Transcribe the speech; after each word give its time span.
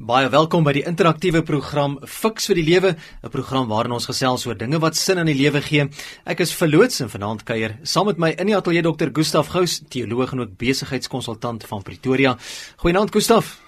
Baie 0.00 0.30
welkom 0.32 0.64
by 0.64 0.72
die 0.72 0.82
interaktiewe 0.88 1.42
program 1.44 1.98
Fix 2.08 2.46
vir 2.48 2.56
die 2.56 2.62
Lewe, 2.64 2.94
'n 3.22 3.28
program 3.28 3.68
waarin 3.68 3.92
ons 3.92 4.06
gesels 4.08 4.46
oor 4.46 4.56
dinge 4.56 4.80
wat 4.80 4.96
sin 4.96 5.18
aan 5.18 5.26
die 5.26 5.34
lewe 5.34 5.60
gee. 5.60 5.90
Ek 6.24 6.40
is 6.40 6.54
verloots 6.54 7.02
en 7.02 7.10
vanaand 7.10 7.44
kuier 7.44 7.76
saam 7.82 8.06
met 8.06 8.16
my 8.16 8.30
in 8.30 8.46
die 8.46 8.56
ateljee 8.56 8.80
Dr. 8.80 9.10
Gustaf 9.12 9.48
Gous, 9.48 9.82
teoloog 9.90 10.32
en 10.32 10.40
ook 10.40 10.56
besigheidskonsultant 10.56 11.64
van 11.64 11.82
Pretoria. 11.82 12.38
Goeienaand 12.78 13.12
Gustaf. 13.12 13.60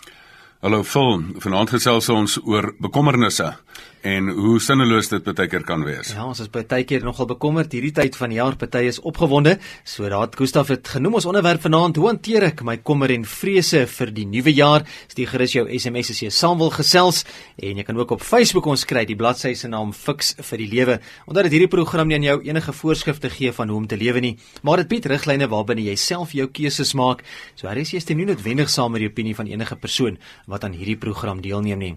Hallo 0.62 0.82
Phil, 0.82 1.22
vanaand 1.36 1.68
gesels 1.68 2.08
ons 2.08 2.38
oor 2.42 2.72
bekommernisse 2.80 3.54
en 4.02 4.28
hoe 4.34 4.56
sinneloos 4.62 5.08
dit 5.12 5.28
baie 5.28 5.48
keer 5.50 5.62
kan 5.66 5.84
wees. 5.86 6.10
Ja, 6.16 6.24
ons 6.26 6.40
is 6.42 6.50
baie 6.50 6.84
keer 6.88 7.04
nogal 7.06 7.28
bekommerd 7.30 7.72
hierdie 7.74 7.92
tyd 7.94 8.16
van 8.18 8.32
die 8.32 8.38
jaar, 8.40 8.56
party 8.58 8.82
is 8.90 8.98
opgewonde. 8.98 9.56
So 9.86 10.08
daad 10.10 10.34
Gustaf 10.38 10.72
het 10.74 10.90
genoem 10.96 11.20
ons 11.20 11.26
onderwerp 11.30 11.62
vanaand, 11.62 12.00
hoe 12.00 12.08
hanteer 12.08 12.48
ek 12.50 12.64
my 12.66 12.78
kommer 12.82 13.12
en 13.14 13.26
vrese 13.28 13.84
vir 13.86 14.12
die 14.14 14.26
nuwe 14.26 14.54
jaar? 14.56 14.86
Stuur 15.12 15.30
gerus 15.34 15.54
jou 15.54 15.64
SMS 15.70 16.12
as 16.16 16.22
jy 16.24 16.30
saam 16.34 16.58
wil 16.62 16.72
gesels 16.74 17.22
en 17.62 17.78
jy 17.78 17.86
kan 17.86 17.98
ook 18.00 18.16
op 18.16 18.24
Facebook 18.26 18.66
ons 18.70 18.84
kry, 18.88 19.04
die 19.06 19.18
bladsy 19.18 19.54
se 19.58 19.70
naam 19.70 19.94
Fix 19.94 20.34
vir 20.50 20.64
die 20.64 20.70
Lewe. 20.72 20.98
Omdat 21.30 21.46
dit 21.48 21.58
hierdie 21.58 21.70
program 21.70 22.10
nie 22.10 22.18
aan 22.18 22.26
jou 22.26 22.38
enige 22.48 22.74
voorskrifte 22.74 23.30
gee 23.30 23.52
van 23.54 23.70
hoe 23.70 23.78
om 23.84 23.86
te 23.86 23.98
lewe 24.00 24.22
nie, 24.24 24.34
maar 24.66 24.82
dit 24.82 24.90
bied 24.96 25.06
riglyne 25.12 25.46
waarbinne 25.52 25.86
jy 25.86 25.96
self 26.00 26.34
jou 26.34 26.48
keuses 26.50 26.94
maak. 26.98 27.22
So 27.54 27.70
hier 27.70 27.84
is 27.84 27.94
jy 27.94 28.02
stem 28.02 28.18
nie 28.18 28.26
noodwendig 28.32 28.72
saam 28.72 28.96
met 28.96 29.04
die 29.04 29.12
opinie 29.12 29.36
van 29.38 29.50
enige 29.50 29.78
persoon 29.78 30.18
wat 30.50 30.66
aan 30.66 30.74
hierdie 30.74 30.98
program 30.98 31.42
deelneem 31.44 31.78
nie. 31.78 31.94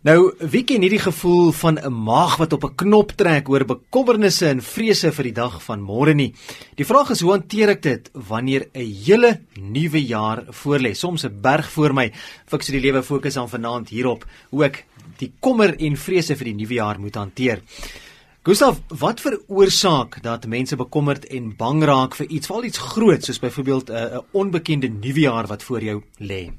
Nou, 0.00 0.30
wie 0.48 0.62
ken 0.64 0.80
hierdie 0.80 1.02
gevoel 1.02 1.50
van 1.52 1.76
'n 1.76 1.92
maag 1.92 2.38
wat 2.40 2.52
op 2.52 2.64
'n 2.64 2.74
knop 2.74 3.10
trek 3.20 3.48
oor 3.48 3.64
bekommernisse 3.64 4.48
en 4.48 4.62
vrese 4.62 5.12
vir 5.12 5.24
die 5.24 5.32
dag 5.32 5.62
van 5.62 5.80
môre 5.80 6.14
nie? 6.14 6.32
Die 6.76 6.86
vraag 6.86 7.10
is 7.10 7.20
hoe 7.20 7.30
hanteer 7.30 7.68
ek 7.68 7.82
dit 7.82 8.10
wanneer 8.12 8.68
'n 8.72 8.80
hele 9.04 9.40
nuwe 9.60 10.06
jaar 10.06 10.44
voorlê? 10.48 10.94
Soms 10.94 11.24
'n 11.24 11.40
berg 11.42 11.70
voor 11.70 11.92
my. 11.92 12.12
Fiks 12.46 12.66
die 12.66 12.80
lewe 12.80 13.02
fokus 13.02 13.36
aan 13.36 13.48
vanaand 13.48 13.88
hierop 13.88 14.24
hoe 14.50 14.64
ek 14.64 14.86
die 15.18 15.32
kommer 15.38 15.76
en 15.78 15.96
vrese 15.96 16.36
vir 16.36 16.44
die 16.44 16.54
nuwe 16.54 16.74
jaar 16.74 16.98
moet 17.00 17.14
hanteer. 17.14 17.60
Gustav, 18.42 18.78
wat 18.88 19.20
veroorsaak 19.20 20.22
dat 20.22 20.46
mense 20.46 20.76
bekommerd 20.76 21.26
en 21.26 21.56
bang 21.56 21.84
raak 21.84 22.14
vir 22.14 22.26
iets, 22.26 22.46
veral 22.46 22.64
iets 22.64 22.78
groot 22.78 23.24
soos 23.24 23.38
byvoorbeeld 23.38 23.90
'n 23.90 24.24
onbekende 24.32 24.88
nuwe 24.88 25.20
jaar 25.20 25.46
wat 25.46 25.62
voor 25.62 25.82
jou 25.82 26.02
lê? 26.18 26.50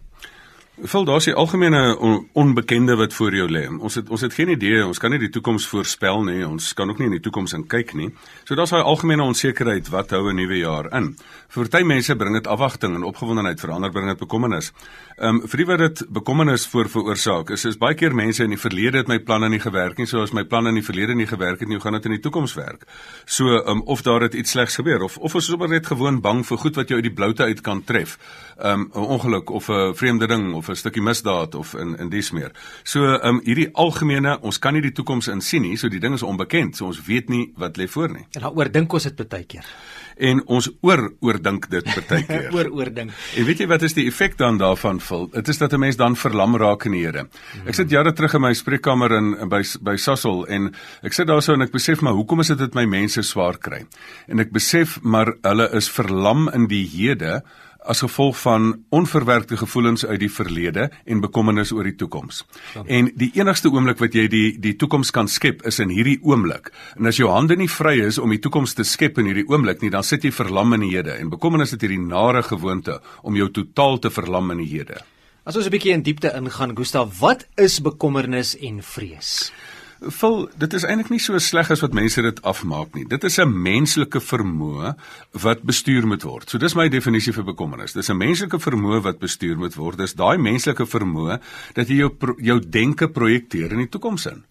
Val 0.82 1.04
daar's 1.06 1.28
die 1.30 1.34
algemene 1.38 1.98
on, 2.02 2.24
onbekende 2.34 2.96
wat 2.98 3.14
voor 3.14 3.36
jou 3.36 3.46
lê. 3.52 3.68
Ons 3.70 4.00
het 4.00 4.08
ons 4.10 4.22
het 4.22 4.34
geen 4.34 4.50
idee, 4.50 4.80
ons 4.82 4.98
kan 4.98 5.12
nie 5.14 5.20
die 5.22 5.30
toekoms 5.30 5.68
voorspel 5.70 6.24
nie. 6.26 6.40
Ons 6.48 6.72
kan 6.74 6.90
ook 6.90 6.98
nie 6.98 7.06
in 7.06 7.14
die 7.20 7.22
toekoms 7.22 7.54
kyk 7.70 7.94
nie. 7.94 8.10
So 8.50 8.58
daar's 8.58 8.74
daai 8.74 8.82
algemene 8.82 9.22
onsekerheid 9.22 9.92
wat 9.94 10.10
hou 10.10 10.30
'n 10.30 10.36
nuwe 10.36 10.58
jaar 10.58 10.90
in. 10.98 11.16
Vir 11.50 11.68
party 11.70 11.84
mense 11.84 12.16
bring 12.16 12.34
dit 12.34 12.48
afwagting 12.48 12.96
en 12.96 13.04
opgewondenheid, 13.04 13.60
vir 13.60 13.72
ander 13.72 13.92
bring 13.92 14.08
dit 14.08 14.18
bekommernis. 14.18 14.72
Ehm 15.18 15.36
um, 15.36 15.48
vir 15.48 15.58
wie 15.58 15.66
wat 15.66 15.78
dit 15.80 16.06
bekommernis 16.10 16.68
voor 16.68 16.90
veroorsaak, 16.90 17.50
is 17.50 17.66
is 17.66 17.78
baie 17.78 17.94
keer 17.94 18.16
mense 18.16 18.44
in 18.44 18.50
die 18.50 18.58
verlede 18.58 18.98
het 18.98 19.08
my 19.08 19.20
planne 19.20 19.50
nie 19.50 19.60
gewerk 19.60 19.98
nie, 19.98 20.06
soos 20.06 20.32
my 20.32 20.44
planne 20.44 20.70
in 20.70 20.76
die 20.76 20.84
verlede 20.84 21.14
nie 21.14 21.28
gewerk 21.28 21.60
het 21.60 21.68
nie, 21.68 21.76
hoe 21.76 21.84
gaan 21.84 21.94
dit 21.94 22.06
in 22.06 22.12
die 22.12 22.20
toekoms 22.20 22.54
werk? 22.54 22.88
So 23.26 23.46
ehm 23.46 23.70
um, 23.70 23.82
of 23.82 24.02
daar 24.02 24.22
het 24.22 24.34
iets 24.34 24.52
slegs 24.52 24.76
gebeur 24.76 25.04
of 25.04 25.18
of 25.18 25.36
is 25.36 25.46
sommer 25.46 25.70
net 25.70 25.88
gewoon 25.88 26.22
bang 26.22 26.46
vir 26.46 26.58
goed 26.58 26.76
wat 26.76 26.88
jou 26.88 26.98
uit 26.98 27.04
die 27.04 27.14
bloute 27.14 27.44
uit 27.44 27.62
kan 27.62 27.84
tref. 27.84 28.18
Ehm 28.58 28.80
um, 28.80 28.90
'n 28.94 29.08
ongeluk 29.08 29.50
of 29.50 29.70
'n 29.70 29.94
vreemde 29.94 30.28
ding 30.28 30.54
of 30.54 30.71
'n 30.72 30.76
stukkie 30.76 31.02
misdaad 31.02 31.56
of 31.56 31.74
in 31.76 31.96
in 32.00 32.10
dies 32.10 32.32
meer. 32.32 32.52
So 32.84 33.04
ehm 33.06 33.28
um, 33.28 33.42
hierdie 33.46 33.70
algemene, 33.74 34.40
ons 34.42 34.60
kan 34.60 34.74
nie 34.74 34.82
die 34.82 34.92
toekoms 34.92 35.28
insien 35.28 35.62
nie, 35.62 35.78
so 35.78 35.90
die 35.90 36.00
ding 36.00 36.14
is 36.14 36.24
onbekend, 36.24 36.76
so 36.76 36.86
ons 36.86 37.02
weet 37.06 37.30
nie 37.30 37.54
wat 37.58 37.78
lê 37.78 37.88
voor 37.88 38.10
nie. 38.10 38.26
En 38.36 38.42
daaroor 38.42 38.72
dink 38.72 38.94
ons 38.94 39.04
dit 39.04 39.30
baie 39.30 39.44
keer. 39.44 39.66
En 40.18 40.42
ons 40.48 40.70
oor 40.82 41.14
oordink 41.22 41.70
dit 41.70 41.86
baie 42.10 42.24
keer. 42.28 42.50
oor 42.54 42.70
oordink. 42.72 43.12
En 43.38 43.46
weet 43.46 43.60
jy 43.60 43.68
wat 43.68 43.82
is 43.82 43.94
die 43.94 44.08
effek 44.08 44.38
dan 44.38 44.58
daarvan 44.58 45.00
vul? 45.00 45.28
Dit 45.34 45.48
is 45.48 45.58
dat 45.58 45.74
'n 45.74 45.80
mens 45.80 45.96
dan 45.96 46.16
verlam 46.16 46.56
raak 46.56 46.86
in 46.86 46.92
die 46.92 47.06
Here. 47.06 47.28
Ek 47.66 47.74
sit 47.74 47.90
jare 47.90 48.14
terug 48.14 48.34
in 48.34 48.42
my 48.42 48.54
spreekkamer 48.54 49.12
in 49.12 49.50
by 49.50 49.64
by 49.82 49.96
Sasol 49.96 50.46
en 50.48 50.74
ek 51.04 51.14
sit 51.14 51.28
daarso 51.28 51.54
en 51.54 51.62
ek 51.62 51.72
besef 51.72 52.02
maar 52.02 52.14
hoekom 52.14 52.40
is 52.40 52.48
dit 52.48 52.58
dat 52.58 52.74
my 52.76 52.86
mense 52.86 53.22
swaar 53.22 53.58
kry? 53.58 53.86
En 54.28 54.40
ek 54.40 54.52
besef 54.52 55.00
maar 55.02 55.34
hulle 55.44 55.70
is 55.74 55.90
verlam 55.90 56.50
in 56.54 56.68
die 56.68 56.86
hede 56.88 57.42
as 57.82 58.04
gevolg 58.04 58.38
van 58.42 58.84
onverwerkte 58.90 59.58
gevoelens 59.58 60.06
uit 60.06 60.20
die 60.20 60.32
verlede 60.32 60.90
en 61.06 61.22
bekommernis 61.22 61.72
oor 61.72 61.88
die 61.88 61.96
toekoms. 61.96 62.44
En 62.86 63.10
die 63.18 63.32
enigste 63.40 63.72
oomblik 63.72 64.00
wat 64.02 64.14
jy 64.14 64.28
die 64.30 64.48
die 64.62 64.76
toekoms 64.78 65.12
kan 65.12 65.28
skep 65.32 65.66
is 65.68 65.80
in 65.82 65.90
hierdie 65.90 66.20
oomblik. 66.22 66.70
En 67.00 67.10
as 67.10 67.18
jou 67.18 67.30
hande 67.32 67.58
nie 67.58 67.70
vry 67.70 67.98
is 68.06 68.20
om 68.22 68.30
die 68.30 68.42
toekoms 68.42 68.76
te 68.78 68.86
skep 68.86 69.18
in 69.18 69.32
hierdie 69.32 69.48
oomblik 69.50 69.82
nie, 69.82 69.90
dan 69.94 70.06
sit 70.06 70.24
jy 70.24 70.32
verlam 70.36 70.74
in 70.78 70.86
die 70.86 70.94
hede. 70.94 71.18
En 71.18 71.34
bekommernis 71.34 71.74
het 71.74 71.82
hierdie 71.82 72.02
nare 72.02 72.44
gewoonte 72.46 73.00
om 73.24 73.36
jou 73.36 73.50
totaal 73.50 74.00
te 74.00 74.14
verlam 74.14 74.52
in 74.52 74.62
die 74.64 74.70
hede. 74.78 75.02
As 75.44 75.56
ons 75.58 75.66
'n 75.66 75.74
bietjie 75.74 75.94
in 75.94 76.04
diepte 76.04 76.32
ingaan, 76.38 76.76
Gustav, 76.78 77.20
wat 77.20 77.48
is 77.58 77.82
bekommernis 77.82 78.56
en 78.58 78.84
vrees? 78.84 79.52
Vul, 80.02 80.48
dit 80.58 80.74
is 80.74 80.82
eintlik 80.82 81.12
nie 81.14 81.20
so 81.22 81.38
sleg 81.38 81.68
as 81.70 81.84
wat 81.84 81.94
mense 81.94 82.22
dit 82.26 82.40
afmaak 82.48 82.96
nie. 82.98 83.04
Dit 83.06 83.24
is 83.24 83.38
'n 83.38 83.52
menslike 83.54 84.20
vermoë 84.20 84.96
wat 85.32 85.62
bestuur 85.62 86.08
moet 86.08 86.24
word. 86.24 86.50
So 86.50 86.58
dis 86.58 86.74
my 86.74 86.90
definisie 86.90 87.34
vir 87.34 87.44
bekommernis. 87.44 87.94
Dis 87.94 88.10
'n 88.10 88.18
menslike 88.18 88.58
vermoë 88.58 89.02
wat 89.02 89.20
bestuur 89.20 89.58
moet 89.58 89.76
word. 89.76 89.98
Dis 89.98 90.14
daai 90.14 90.38
menslike 90.38 90.86
vermoë 90.86 91.40
dat 91.74 91.88
jy 91.88 91.96
jou 91.98 92.36
jou 92.38 92.60
denke 92.60 93.08
projekteer 93.10 93.72
in 93.72 93.78
die 93.78 93.90
toekoms 93.90 94.26
in. 94.26 94.44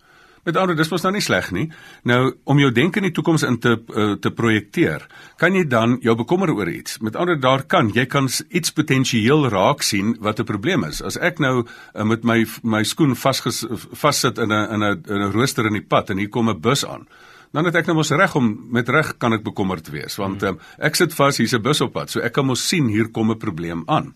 Met 0.44 0.56
ander 0.56 0.76
dis 0.76 0.88
mos 0.88 1.02
nou 1.04 1.12
nie 1.12 1.22
sleg 1.24 1.50
nie. 1.52 1.66
Nou 2.08 2.34
om 2.44 2.58
jou 2.58 2.70
denke 2.72 3.00
in 3.00 3.08
die 3.08 3.14
toekoms 3.16 3.42
in 3.44 3.58
te 3.60 3.74
uh, 3.76 4.12
te 4.20 4.30
projekteer, 4.32 5.04
kan 5.36 5.54
jy 5.54 5.66
dan 5.68 5.98
jou 6.04 6.14
bekommer 6.16 6.52
oor 6.54 6.68
iets. 6.68 6.98
Met 7.04 7.16
ander 7.16 7.40
daar 7.40 7.66
kan 7.68 7.90
jy 7.94 8.06
kan 8.06 8.28
iets 8.48 8.72
potensieel 8.72 9.48
raak 9.52 9.82
sien 9.82 10.16
wat 10.20 10.40
'n 10.40 10.44
probleem 10.44 10.84
is. 10.84 11.02
As 11.02 11.16
ek 11.16 11.38
nou 11.38 11.64
uh, 11.66 12.04
met 12.04 12.24
my 12.24 12.46
my 12.62 12.82
skoen 12.84 13.16
vassit 13.16 14.38
in 14.38 14.52
'n 14.52 14.72
in 14.74 14.82
'n 14.82 15.02
'n 15.06 15.32
rooster 15.32 15.66
in 15.66 15.72
die 15.72 15.88
pad 15.88 16.10
en 16.10 16.18
hier 16.18 16.28
kom 16.28 16.48
'n 16.48 16.60
bus 16.60 16.84
aan 16.84 17.06
dan 17.52 17.66
het 17.66 17.74
ek 17.80 17.88
nou 17.90 17.96
mos 17.98 18.12
reg 18.14 18.34
om 18.38 18.50
met 18.70 18.88
reg 18.88 19.16
kan 19.18 19.34
ek 19.34 19.42
bekommerd 19.46 19.90
wees 19.90 20.16
want 20.20 20.42
um, 20.46 20.58
ek 20.78 20.98
sit 20.98 21.14
vas 21.16 21.40
hier's 21.40 21.54
'n 21.54 21.62
bus 21.62 21.80
op 21.80 21.92
pad 21.92 22.10
so 22.10 22.20
ek 22.20 22.32
kan 22.32 22.46
mos 22.46 22.62
sien 22.62 22.88
hier 22.88 23.10
kom 23.10 23.30
'n 23.30 23.38
probleem 23.38 23.82
aan. 23.86 24.14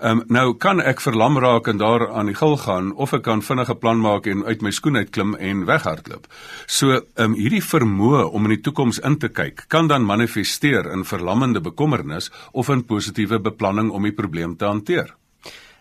Ehm 0.00 0.20
um, 0.20 0.24
nou 0.28 0.54
kan 0.54 0.80
ek 0.80 1.00
verlam 1.00 1.38
raak 1.38 1.68
en 1.68 1.78
daar 1.78 2.08
aan 2.12 2.26
die 2.26 2.34
gil 2.34 2.56
gaan 2.56 2.92
of 2.92 3.12
ek 3.12 3.22
kan 3.22 3.42
vinnige 3.42 3.74
plan 3.74 4.00
maak 4.00 4.26
en 4.26 4.44
uit 4.44 4.62
my 4.62 4.70
skoen 4.70 4.96
uitklim 4.96 5.34
en 5.34 5.64
weghardloop. 5.64 6.26
So 6.66 6.92
ehm 6.92 7.02
um, 7.16 7.34
hierdie 7.34 7.62
vermoë 7.62 8.30
om 8.30 8.44
in 8.44 8.50
die 8.50 8.60
toekoms 8.60 8.98
in 8.98 9.18
te 9.18 9.28
kyk 9.28 9.64
kan 9.68 9.86
dan 9.86 10.04
manifesteer 10.04 10.92
in 10.92 11.04
verlammende 11.04 11.60
bekommernis 11.60 12.30
of 12.52 12.68
in 12.68 12.84
positiewe 12.84 13.40
beplanning 13.40 13.90
om 13.90 14.02
die 14.02 14.12
probleem 14.12 14.56
te 14.56 14.64
hanteer. 14.64 15.14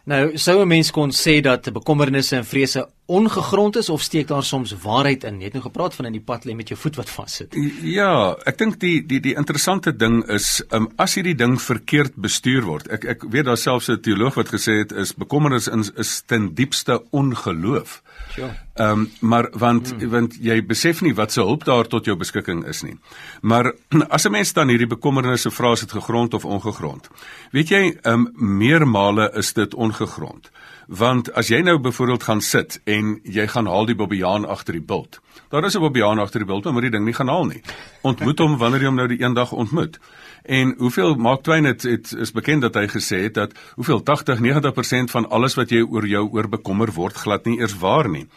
Nou 0.06 0.38
sou 0.38 0.62
'n 0.62 0.68
mens 0.68 0.91
kon 0.91 1.12
sê 1.12 1.41
dat 1.41 1.74
bekommernisse 1.74 2.35
en 2.35 2.46
vrese 2.46 2.88
ongegrond 3.06 3.75
is 3.75 3.90
of 3.90 4.02
steek 4.02 4.28
daar 4.28 4.44
soms 4.44 4.72
waarheid 4.81 5.24
in? 5.24 5.40
Jy 5.41 5.50
het 5.50 5.58
nou 5.58 5.64
gepraat 5.66 5.96
van 5.96 6.06
in 6.06 6.16
die 6.16 6.24
pad 6.24 6.46
lê 6.46 6.56
met 6.56 6.69
jou 6.72 6.78
voet 6.80 6.96
wat 7.02 7.09
vassit. 7.12 7.56
Ja, 7.84 8.36
ek 8.47 8.58
dink 8.62 8.80
die 8.80 9.02
die 9.06 9.19
die 9.24 9.36
interessante 9.36 9.91
ding 9.96 10.22
is 10.31 10.64
um, 10.72 10.88
as 10.96 11.18
hierdie 11.19 11.36
ding 11.36 11.58
verkeerd 11.62 12.16
bestuur 12.16 12.64
word. 12.69 12.88
Ek 12.96 13.06
ek 13.16 13.28
weet 13.30 13.50
daar 13.50 13.59
selfs 13.59 13.90
'n 13.91 14.00
teoloog 14.00 14.40
wat 14.40 14.53
gesê 14.56 14.80
het 14.84 14.91
is 14.91 15.14
bekommernis 15.14 15.68
is, 15.68 15.91
is 15.97 16.22
ten 16.25 16.53
diepste 16.56 17.03
ongeloof. 17.12 18.02
Ja. 18.36 18.56
Ehm 18.74 18.90
um, 18.90 19.12
maar 19.20 19.50
want 19.52 19.91
hmm. 19.91 20.09
want 20.09 20.38
jy 20.41 20.64
besef 20.66 21.02
nie 21.02 21.14
wat 21.14 21.31
se 21.31 21.41
hulp 21.41 21.66
daar 21.66 21.88
tot 21.88 22.06
jou 22.06 22.16
beskikking 22.18 22.66
is 22.66 22.81
nie. 22.84 22.97
Maar 23.41 23.74
as 24.16 24.25
'n 24.25 24.31
mens 24.31 24.53
dan 24.53 24.70
hierdie 24.70 24.88
bekommernisse 24.88 25.52
vra 25.52 25.72
as 25.72 25.80
dit 25.80 25.91
gegrond 25.91 26.34
of 26.34 26.46
ongegrond. 26.46 27.09
Weet 27.52 27.70
jy, 27.70 27.97
ehm 28.02 28.14
um, 28.14 28.58
meermale 28.58 29.31
is 29.35 29.53
dit 29.53 29.74
ongegrond. 29.74 30.50
Want 30.93 31.31
as 31.33 31.49
jy 31.49 31.63
nou 31.65 31.79
byvoorbeeld 31.81 32.23
gaan 32.23 32.41
sit 32.45 32.75
en 32.85 33.15
jy 33.25 33.47
gaan 33.49 33.65
haal 33.65 33.87
die 33.89 33.95
bobbejaan 33.97 34.45
agter 34.45 34.77
die 34.77 34.85
bult. 34.85 35.19
Daar 35.49 35.65
is 35.65 35.75
'n 35.75 35.81
bobbejaan 35.81 36.19
agter 36.19 36.39
die 36.39 36.47
bult, 36.47 36.63
maar 36.63 36.73
moet 36.73 36.81
die 36.81 36.91
ding 36.91 37.05
nie 37.05 37.13
gaan 37.13 37.27
haal 37.27 37.45
nie. 37.45 37.61
Ontmoet 38.01 38.39
hom 38.39 38.57
wanneer 38.57 38.79
jy 38.79 38.85
hom 38.85 38.95
nou 38.95 39.07
die 39.07 39.21
eendag 39.21 39.51
ontmoet. 39.51 39.99
En 40.43 40.75
hoeveel 40.77 41.15
Mark 41.15 41.41
Twain 41.41 41.63
het, 41.63 41.83
het 41.83 42.13
is 42.13 42.31
bekend 42.31 42.61
dat 42.61 42.73
hy 42.75 42.87
gesê 42.87 43.23
het 43.23 43.33
dat 43.33 43.51
hoeveel 43.75 44.03
80-90% 44.03 45.11
van 45.11 45.29
alles 45.29 45.55
wat 45.55 45.69
jy 45.69 45.81
oor 45.81 46.05
jou 46.07 46.29
oor 46.31 46.49
bekommer 46.49 46.91
word 46.91 47.15
glad 47.15 47.46
nie 47.46 47.59
eers 47.59 47.78
waar 47.78 48.09
nie. 48.09 48.28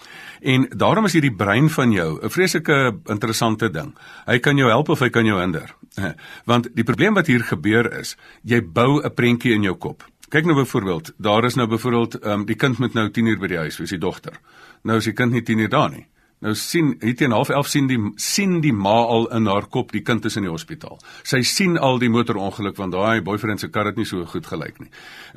En 0.40 0.68
daarom 0.70 1.04
is 1.04 1.12
hierdie 1.12 1.34
brein 1.34 1.70
van 1.70 1.92
jou 1.92 2.18
'n 2.22 2.30
vreeslike 2.30 2.96
interessante 3.04 3.70
ding. 3.70 3.94
Hy 4.26 4.38
kan 4.38 4.56
jou 4.56 4.68
help 4.68 4.88
of 4.88 4.98
hy 4.98 5.08
kan 5.08 5.24
jou 5.24 5.40
hinder. 5.40 5.74
Want 6.44 6.68
die 6.74 6.84
probleem 6.84 7.14
wat 7.14 7.26
hier 7.26 7.42
gebeur 7.42 7.98
is, 7.98 8.16
jy 8.42 8.62
bou 8.62 9.02
'n 9.02 9.14
prentjie 9.14 9.52
in 9.52 9.62
jou 9.62 9.74
kop. 9.74 10.04
Kyk 10.28 10.44
nou 10.44 10.56
byvoorbeeld, 10.56 11.12
daar 11.22 11.44
is 11.44 11.54
nou 11.54 11.68
byvoorbeeld 11.68 12.24
um, 12.24 12.44
die 12.46 12.56
kind 12.58 12.78
moet 12.78 12.94
nou 12.94 13.10
10 13.10 13.26
uur 13.26 13.38
by 13.38 13.46
die 13.46 13.62
huis 13.62 13.78
wees, 13.78 13.94
die 13.94 14.02
dogter. 14.02 14.40
Nou 14.82 14.98
is 14.98 15.04
die 15.04 15.14
kind 15.14 15.32
nie 15.32 15.42
10 15.42 15.58
uur 15.58 15.68
daar 15.68 15.90
nie. 15.90 16.06
Nou 16.44 16.52
sien 16.54 16.90
hier 17.00 17.14
teen 17.16 17.32
11:30 17.32 17.68
sien 17.70 17.86
die 17.88 17.98
sien 18.20 18.58
die 18.60 18.72
ma 18.72 18.98
al 19.08 19.24
in 19.32 19.46
haar 19.48 19.66
kop 19.72 19.92
die 19.92 20.02
kind 20.04 20.24
is 20.28 20.36
in 20.36 20.44
die 20.44 20.52
hospitaal. 20.52 20.98
Sy 21.24 21.40
sien 21.48 21.78
al 21.80 21.96
die 21.98 22.10
motorongeluk 22.12 22.76
want 22.76 22.92
daai 22.92 23.22
boyfriend 23.24 23.60
se 23.60 23.70
kar 23.72 23.88
het 23.88 23.96
nie 23.96 24.04
so 24.04 24.24
goed 24.28 24.46
gelyk 24.46 24.80
nie. 24.80 24.90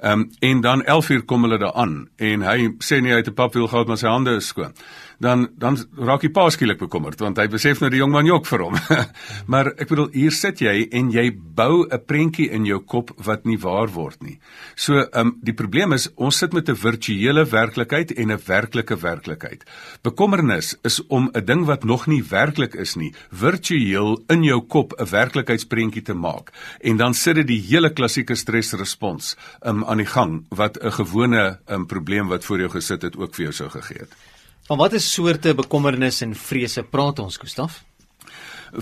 Ehm 0.03 0.25
um, 0.25 0.31
en 0.41 0.61
dan 0.61 0.83
11:00 0.83 1.25
kom 1.25 1.47
hulle 1.47 1.57
daar 1.57 1.73
aan 1.73 2.09
en 2.17 2.43
hy 2.43 2.67
sê 2.83 2.99
nee 3.01 3.13
hy 3.13 3.21
het 3.23 3.29
'n 3.29 3.33
papwiel 3.33 3.67
gehad 3.67 3.87
maar 3.87 3.97
sy 3.97 4.07
hande 4.07 4.35
is 4.35 4.47
skoon. 4.47 4.73
Dan 5.19 5.49
dan 5.59 5.77
raak 5.97 6.23
die 6.23 6.31
pa 6.31 6.47
skielik 6.49 6.79
bekommerd 6.79 7.19
want 7.19 7.37
hy 7.37 7.47
besef 7.51 7.81
nou 7.81 7.89
die 7.91 7.99
jong 7.99 8.11
man 8.13 8.27
jok 8.27 8.47
vir 8.47 8.63
hom. 8.65 8.77
maar 9.51 9.71
ek 9.75 9.91
bedoel 9.91 10.09
hier 10.15 10.35
sit 10.35 10.63
jy 10.63 10.87
en 10.95 11.11
jy 11.11 11.29
bou 11.35 11.85
'n 11.85 11.99
prentjie 12.07 12.49
in 12.55 12.65
jou 12.65 12.79
kop 12.79 13.11
wat 13.25 13.45
nie 13.45 13.57
waar 13.59 13.91
word 13.91 14.23
nie. 14.23 14.39
So 14.75 14.99
ehm 14.99 15.27
um, 15.27 15.35
die 15.43 15.53
probleem 15.53 15.93
is 15.93 16.07
ons 16.15 16.37
sit 16.37 16.53
met 16.53 16.69
'n 16.69 16.75
virtuele 16.75 17.45
werklikheid 17.45 18.11
en 18.11 18.31
'n 18.31 18.39
werklike 18.47 18.95
werklikheid. 18.95 19.63
Bekommernis 20.03 20.75
is 20.83 21.01
om 21.07 21.29
'n 21.33 21.45
ding 21.45 21.65
wat 21.65 21.83
nog 21.83 22.07
nie 22.07 22.23
werklik 22.23 22.75
is 22.75 22.95
nie, 22.95 23.13
virtueel 23.31 24.23
in 24.29 24.43
jou 24.43 24.61
kop 24.61 24.93
'n 24.97 25.05
werklikheidsprentjie 25.05 26.03
te 26.03 26.13
maak 26.13 26.51
en 26.79 26.97
dan 26.97 27.13
sit 27.13 27.35
dit 27.35 27.47
die 27.47 27.61
hele 27.61 27.89
klassieke 27.89 28.35
stresrespons 28.35 29.35
um, 29.65 29.83
aan 29.83 29.97
die 29.97 30.05
gang 30.05 30.45
wat 30.49 30.77
'n 30.77 30.91
gewone 30.91 31.59
um, 31.67 31.85
probleem 31.85 32.27
wat 32.27 32.45
voor 32.45 32.59
jou 32.59 32.69
gesit 32.69 33.01
het 33.01 33.17
ook 33.17 33.35
vir 33.35 33.43
jou 33.43 33.53
sou 33.53 33.69
gegee 33.69 33.99
het. 33.99 34.28
Van 34.69 34.77
watter 34.77 35.01
soorte 35.01 35.55
bekommernis 35.57 36.19
en 36.21 36.35
vrese 36.37 36.83
praat 36.85 37.17
ons, 37.19 37.39
Gustaf? 37.41 37.79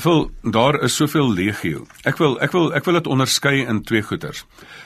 Vol 0.04 0.26
daar 0.44 0.76
is 0.84 0.98
soveel 1.00 1.30
legio. 1.32 1.86
Ek 2.04 2.20
wil 2.20 2.36
ek 2.44 2.52
wil 2.52 2.74
ek 2.76 2.84
wil 2.84 2.98
dit 2.98 3.08
onderskei 3.08 3.62
in 3.64 3.80
twee 3.88 4.04
goeters. 4.04 4.42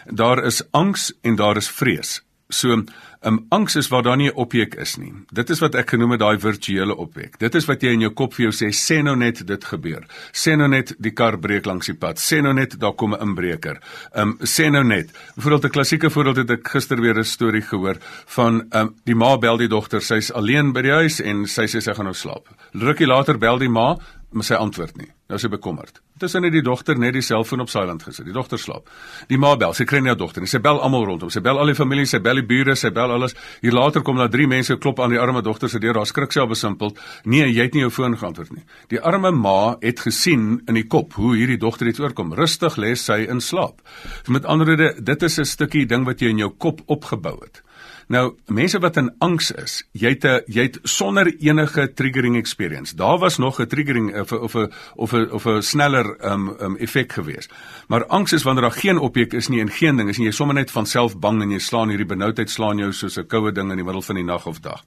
Daar 0.06 0.44
is 0.46 0.62
angs 0.78 1.08
en 1.26 1.40
daar 1.42 1.58
is 1.58 1.72
vrees. 1.74 2.20
So, 2.54 2.84
um, 3.26 3.46
angs 3.50 3.76
is 3.76 3.88
waar 3.88 4.04
daar 4.04 4.18
nie 4.18 4.30
'n 4.30 4.36
objek 4.36 4.76
is 4.76 4.98
nie. 4.98 5.14
Dit 5.34 5.50
is 5.50 5.60
wat 5.60 5.76
ek 5.76 5.90
genoem 5.90 6.12
het 6.12 6.20
daai 6.20 6.40
virtuele 6.40 6.96
objek. 6.96 7.40
Dit 7.40 7.56
is 7.56 7.66
wat 7.66 7.82
jy 7.82 7.90
in 7.94 8.00
jou 8.02 8.14
kop 8.14 8.34
vir 8.34 8.44
jou 8.44 8.52
sê, 8.52 8.72
sê 8.72 9.04
nou 9.04 9.16
net 9.16 9.48
dit 9.48 9.64
gebeur. 9.64 10.04
Sê 10.32 10.58
nou 10.58 10.68
net 10.68 10.94
die 11.00 11.12
kar 11.12 11.38
breek 11.38 11.66
langs 11.66 11.86
die 11.86 11.94
pad. 11.94 12.18
Sê 12.18 12.42
nou 12.42 12.54
net 12.54 12.80
daar 12.80 12.94
kom 12.94 13.14
'n 13.14 13.22
inbreker. 13.22 13.80
Um 14.16 14.38
sê 14.40 14.72
nou 14.72 14.84
net. 14.84 15.12
Byvoorbeeld 15.36 15.66
'n 15.66 15.70
klassieke 15.70 16.10
voorbeeld 16.10 16.38
het 16.38 16.50
ek 16.50 16.68
gister 16.68 17.02
weer 17.02 17.18
'n 17.18 17.24
storie 17.24 17.62
gehoor 17.62 17.98
van 18.26 18.68
um 18.74 18.96
die 19.06 19.16
ma 19.16 19.38
bel 19.38 19.58
die 19.58 19.68
dogter, 19.68 20.02
sy's 20.02 20.32
alleen 20.32 20.74
by 20.74 20.82
die 20.82 20.92
huis 20.92 21.20
en 21.20 21.48
sy 21.48 21.64
sê 21.64 21.82
sy 21.82 21.94
gaan 21.94 22.06
nou 22.06 22.16
slaap. 22.16 22.48
Rukkie 22.74 23.08
later 23.08 23.38
bel 23.38 23.58
die 23.58 23.70
ma, 23.70 23.98
sy 24.40 24.56
antwoord 24.56 24.96
nie. 24.96 25.10
Nou 25.28 25.36
is 25.36 25.44
sy 25.44 25.50
bekommerd. 25.52 26.00
Tussen 26.22 26.46
het 26.48 26.54
die 26.54 26.64
dogter 26.64 26.96
net 27.00 27.14
die 27.18 27.24
selfoon 27.26 27.64
op 27.64 27.70
silent 27.72 28.04
gesit. 28.04 28.24
Die 28.28 28.36
dogter 28.36 28.60
slaap. 28.60 28.88
Die 29.28 29.40
ma 29.40 29.54
bel, 29.60 29.74
sy 29.76 29.84
kry 29.90 30.00
nie 30.00 30.12
haar 30.12 30.20
dogter 30.20 30.44
nie. 30.44 30.48
Sy 30.48 30.62
bel 30.64 30.80
almal 30.80 31.04
rondom. 31.08 31.32
Sy 31.34 31.42
bel 31.44 31.60
al 31.60 31.72
die 31.72 31.76
familie, 31.76 32.08
sy 32.08 32.22
bel 32.24 32.40
die 32.40 32.46
bure, 32.48 32.76
sy 32.80 32.94
bel 32.96 33.12
alles. 33.12 33.36
Hier 33.64 33.76
later 33.76 34.06
kom 34.08 34.20
daar 34.22 34.32
drie 34.32 34.48
mense 34.48 34.78
klop 34.80 35.02
aan 35.04 35.12
die 35.12 35.20
arme 35.20 35.44
dogter 35.44 35.72
se 35.72 35.82
deur. 35.84 36.00
Haar 36.00 36.08
skrik 36.08 36.32
self 36.36 36.54
besimpel. 36.54 36.94
Nee, 37.26 37.50
jy 37.52 37.68
het 37.68 37.76
nie 37.76 37.84
jou 37.84 37.92
foon 37.92 38.16
geantwoord 38.20 38.54
nie. 38.56 38.64
Die 38.94 39.02
arme 39.12 39.34
ma 39.36 39.76
het 39.82 40.04
gesien 40.06 40.62
in 40.68 40.80
die 40.80 40.88
kop 40.88 41.18
hoe 41.20 41.34
hierdie 41.36 41.60
dogter 41.60 41.92
iets 41.92 42.00
oorkom. 42.00 42.32
Rustig 42.40 42.80
lê 42.80 42.94
sy 42.96 43.26
in 43.28 43.44
slaap. 43.44 43.84
So 44.24 44.36
met 44.36 44.48
ander 44.48 44.72
woorde, 44.72 44.94
dit 45.02 45.24
is 45.28 45.40
'n 45.40 45.46
stukkie 45.46 45.86
ding 45.86 46.06
wat 46.06 46.22
jy 46.22 46.30
in 46.30 46.44
jou 46.46 46.52
kop 46.56 46.82
opgebou 46.88 47.40
het. 47.42 47.64
Nou, 48.12 48.34
mense 48.52 48.80
wat 48.84 48.98
in 49.00 49.08
angs 49.24 49.54
is, 49.56 49.74
jy 49.96 50.10
het 50.12 50.26
'n 50.26 50.42
jy 50.52 50.64
het 50.68 50.80
sonder 50.84 51.28
enige 51.40 51.94
triggering 51.94 52.36
experience. 52.36 52.96
Daar 52.96 53.18
was 53.18 53.38
nog 53.38 53.60
'n 53.60 53.68
triggering 53.68 54.20
of 54.20 54.32
of 54.32 54.56
'n 54.56 54.72
of 54.96 55.14
'n 55.14 55.32
of 55.32 55.46
'n 55.46 55.62
sneller 55.62 56.18
um 56.32 56.56
um 56.60 56.76
effek 56.76 57.14
gewees. 57.14 57.50
Maar 57.88 58.06
angs 58.06 58.34
is 58.34 58.44
wanneer 58.44 58.64
daar 58.64 58.82
geen 58.82 58.98
objek 58.98 59.34
is 59.34 59.48
nie 59.48 59.62
en 59.62 59.70
geen 59.70 59.96
ding 59.96 60.10
is 60.10 60.18
nie, 60.18 60.28
jy 60.28 60.34
sommer 60.34 60.56
net 60.56 60.72
van 60.72 60.86
self 60.86 61.20
bang 61.20 61.42
en 61.42 61.52
jy 61.52 61.60
slaan 61.60 61.90
hierdie 61.90 62.06
benoudheid 62.06 62.50
slaan 62.50 62.78
jou 62.78 62.92
soos 62.92 63.18
'n 63.18 63.28
koue 63.28 63.52
ding 63.52 63.70
in 63.70 63.76
die 63.76 63.86
middel 63.86 64.02
van 64.02 64.16
die 64.16 64.24
nag 64.24 64.46
of 64.46 64.60
dag. 64.60 64.84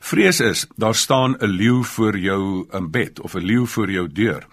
Vrees 0.00 0.40
is, 0.40 0.66
daar 0.76 0.94
staan 0.94 1.36
'n 1.38 1.46
leeu 1.46 1.84
voor 1.84 2.18
jou 2.18 2.66
in 2.72 2.90
bed 2.90 3.20
of 3.20 3.34
'n 3.34 3.44
leeu 3.44 3.66
voor 3.66 3.90
jou 3.90 4.08
deur. 4.12 4.46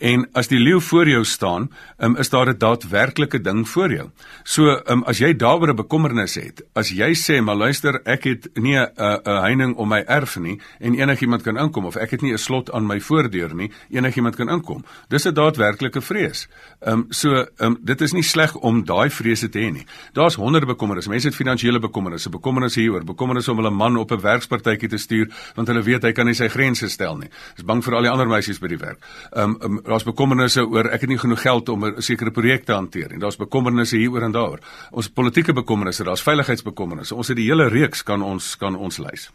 En 0.00 0.24
as 0.32 0.48
die 0.48 0.58
leeu 0.58 0.80
voor 0.80 1.08
jou 1.08 1.24
staan, 1.28 1.68
um, 1.98 2.16
is 2.16 2.30
daar 2.32 2.48
'n 2.48 2.58
daadwerklike 2.58 3.40
ding 3.40 3.68
voor 3.68 3.92
jou. 3.92 4.08
So, 4.42 4.80
um, 4.86 5.02
as 5.02 5.18
jy 5.18 5.36
daaroor 5.36 5.68
'n 5.68 5.76
bekommernis 5.76 6.34
het, 6.34 6.64
as 6.72 6.88
jy 6.88 7.14
sê, 7.14 7.42
"Maar 7.42 7.56
luister, 7.56 8.00
ek 8.04 8.24
het 8.24 8.48
nie 8.54 8.76
'n 8.76 8.88
'n 8.96 9.40
heining 9.40 9.76
om 9.76 9.88
my 9.88 10.02
erf 10.06 10.38
nie 10.38 10.60
en 10.78 10.94
enigiemand 10.94 11.42
kan 11.42 11.56
inkom 11.56 11.84
of 11.84 11.96
ek 11.96 12.10
het 12.10 12.22
nie 12.22 12.32
'n 12.32 12.38
slot 12.38 12.72
aan 12.72 12.86
my 12.86 13.00
voordeur 13.00 13.54
nie, 13.54 13.70
enigiemand 13.90 14.36
kan 14.36 14.48
inkom." 14.48 14.84
Dis 15.08 15.24
'n 15.24 15.34
daadwerklike 15.34 16.00
vrees. 16.00 16.48
Ehm 16.80 16.92
um, 16.92 17.06
so, 17.08 17.34
ehm 17.34 17.48
um, 17.58 17.78
dit 17.82 18.00
is 18.00 18.12
nie 18.12 18.22
sleg 18.22 18.56
om 18.56 18.84
daai 18.84 19.10
vrese 19.10 19.48
te 19.48 19.58
hê 19.58 19.72
nie. 19.72 19.86
Daar's 20.12 20.34
honderde 20.34 20.66
bekommernisse. 20.66 21.10
Mense 21.10 21.26
het 21.26 21.36
finansiële 21.36 21.78
bekommernisse, 21.78 22.30
bekommernisse 22.30 22.80
hieroor, 22.80 23.04
bekommernisse 23.04 23.50
om 23.50 23.56
hulle 23.56 23.70
man 23.70 23.96
op 23.96 24.10
'n 24.10 24.20
werkspartytjie 24.20 24.88
te 24.88 24.98
stuur 24.98 25.28
want 25.54 25.68
hulle 25.68 25.82
weet 25.82 26.02
hy 26.02 26.12
kan 26.12 26.26
nie 26.26 26.34
sy 26.34 26.48
grense 26.48 26.88
stel 26.88 27.16
nie. 27.16 27.28
Is 27.56 27.64
bang 27.64 27.84
vir 27.84 27.94
al 27.94 28.02
die 28.02 28.10
ander 28.10 28.26
meisies 28.26 28.58
by 28.58 28.68
die 28.68 28.78
werk. 28.78 28.98
Ehm 29.32 29.56
um, 29.60 29.62
um, 29.62 29.80
daar's 29.90 30.06
bekommernisse 30.06 30.62
oor 30.62 30.90
ek 30.94 31.04
het 31.04 31.10
nie 31.10 31.18
genoeg 31.18 31.42
geld 31.42 31.68
om 31.68 31.84
'n 31.84 32.02
sekere 32.02 32.30
projek 32.30 32.64
te 32.64 32.72
hanteer 32.72 33.10
nie. 33.10 33.18
Daar's 33.18 33.36
bekommernisse 33.36 33.96
hieroor 33.96 34.22
en 34.22 34.32
daar. 34.32 34.58
Ons 34.90 35.08
politieke 35.08 35.52
bekommernisse, 35.52 36.04
daar's 36.04 36.22
veiligheidsbekommernisse. 36.22 37.14
Ons 37.14 37.28
het 37.28 37.36
die 37.36 37.48
hele 37.48 37.68
reeks 37.68 38.02
kan 38.02 38.22
ons 38.22 38.56
kan 38.56 38.76
ons 38.76 38.98
lys. 38.98 39.30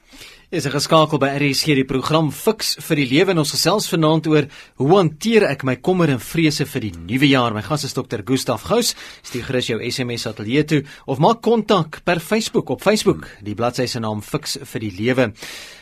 Is 0.51 0.67
'n 0.67 0.77
geskakel 0.77 1.17
by 1.17 1.25
RSG 1.41 1.73
die 1.73 1.85
program 1.89 2.29
Fix 2.31 2.75
vir 2.77 2.95
die 2.95 3.07
lewe 3.09 3.31
en 3.31 3.39
ons 3.41 3.51
gesels 3.51 3.89
vanaand 3.89 4.27
oor 4.27 4.45
hoe 4.77 4.97
hanteer 4.97 5.43
ek 5.49 5.63
my 5.63 5.75
kommer 5.81 6.07
en 6.07 6.19
vrese 6.19 6.65
vir 6.65 6.81
die 6.81 6.93
nuwe 6.93 7.27
jaar. 7.27 7.51
My 7.51 7.63
gas 7.63 7.83
is 7.83 7.93
Dr. 7.93 8.21
Gustaf 8.23 8.61
Gous. 8.61 8.93
Stuur 9.23 9.43
gerus 9.43 9.67
jou 9.67 9.79
SMS 9.81 10.27
ateljee 10.27 10.63
toe 10.63 10.83
of 11.07 11.17
maak 11.17 11.41
kontak 11.41 12.03
per 12.03 12.19
Facebook 12.19 12.69
op 12.69 12.81
Facebook. 12.81 13.27
Die 13.41 13.55
bladsy 13.55 13.87
se 13.87 13.99
naam 13.99 14.21
Fix 14.21 14.57
vir 14.61 14.79
die 14.79 14.91
lewe. 14.91 15.33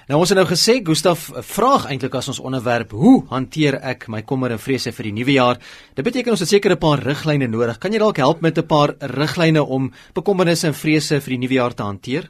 Nou 0.07 0.19
ons 0.19 0.29
het 0.29 0.37
nou 0.37 0.47
gesê 0.47 0.81
Gustaf 0.81 1.29
vraag 1.41 1.89
eintlik 1.91 2.15
as 2.15 2.29
ons 2.29 2.39
onderwerp 2.39 2.91
hoe 2.91 3.25
hanteer 3.31 3.81
ek 3.83 4.07
my 4.07 4.21
kommer 4.21 4.51
en 4.51 4.59
vrese 4.59 4.93
vir 4.93 5.03
die 5.03 5.11
nuwe 5.11 5.31
jaar? 5.31 5.59
Dit 5.93 6.05
beteken 6.05 6.31
ons 6.31 6.39
het 6.39 6.49
seker 6.49 6.71
'n 6.71 6.77
paar 6.77 7.03
riglyne 7.03 7.47
nodig. 7.47 7.79
Kan 7.79 7.91
jy 7.91 7.99
dalk 7.99 8.17
help 8.17 8.41
met 8.41 8.57
'n 8.57 8.65
paar 8.65 8.95
riglyne 9.01 9.61
om 9.61 9.91
bekommernisse 10.13 10.67
en 10.67 10.73
vrese 10.73 11.19
vir 11.19 11.29
die 11.31 11.39
nuwe 11.39 11.53
jaar 11.53 11.73
te 11.73 11.83
hanteer? 11.83 12.29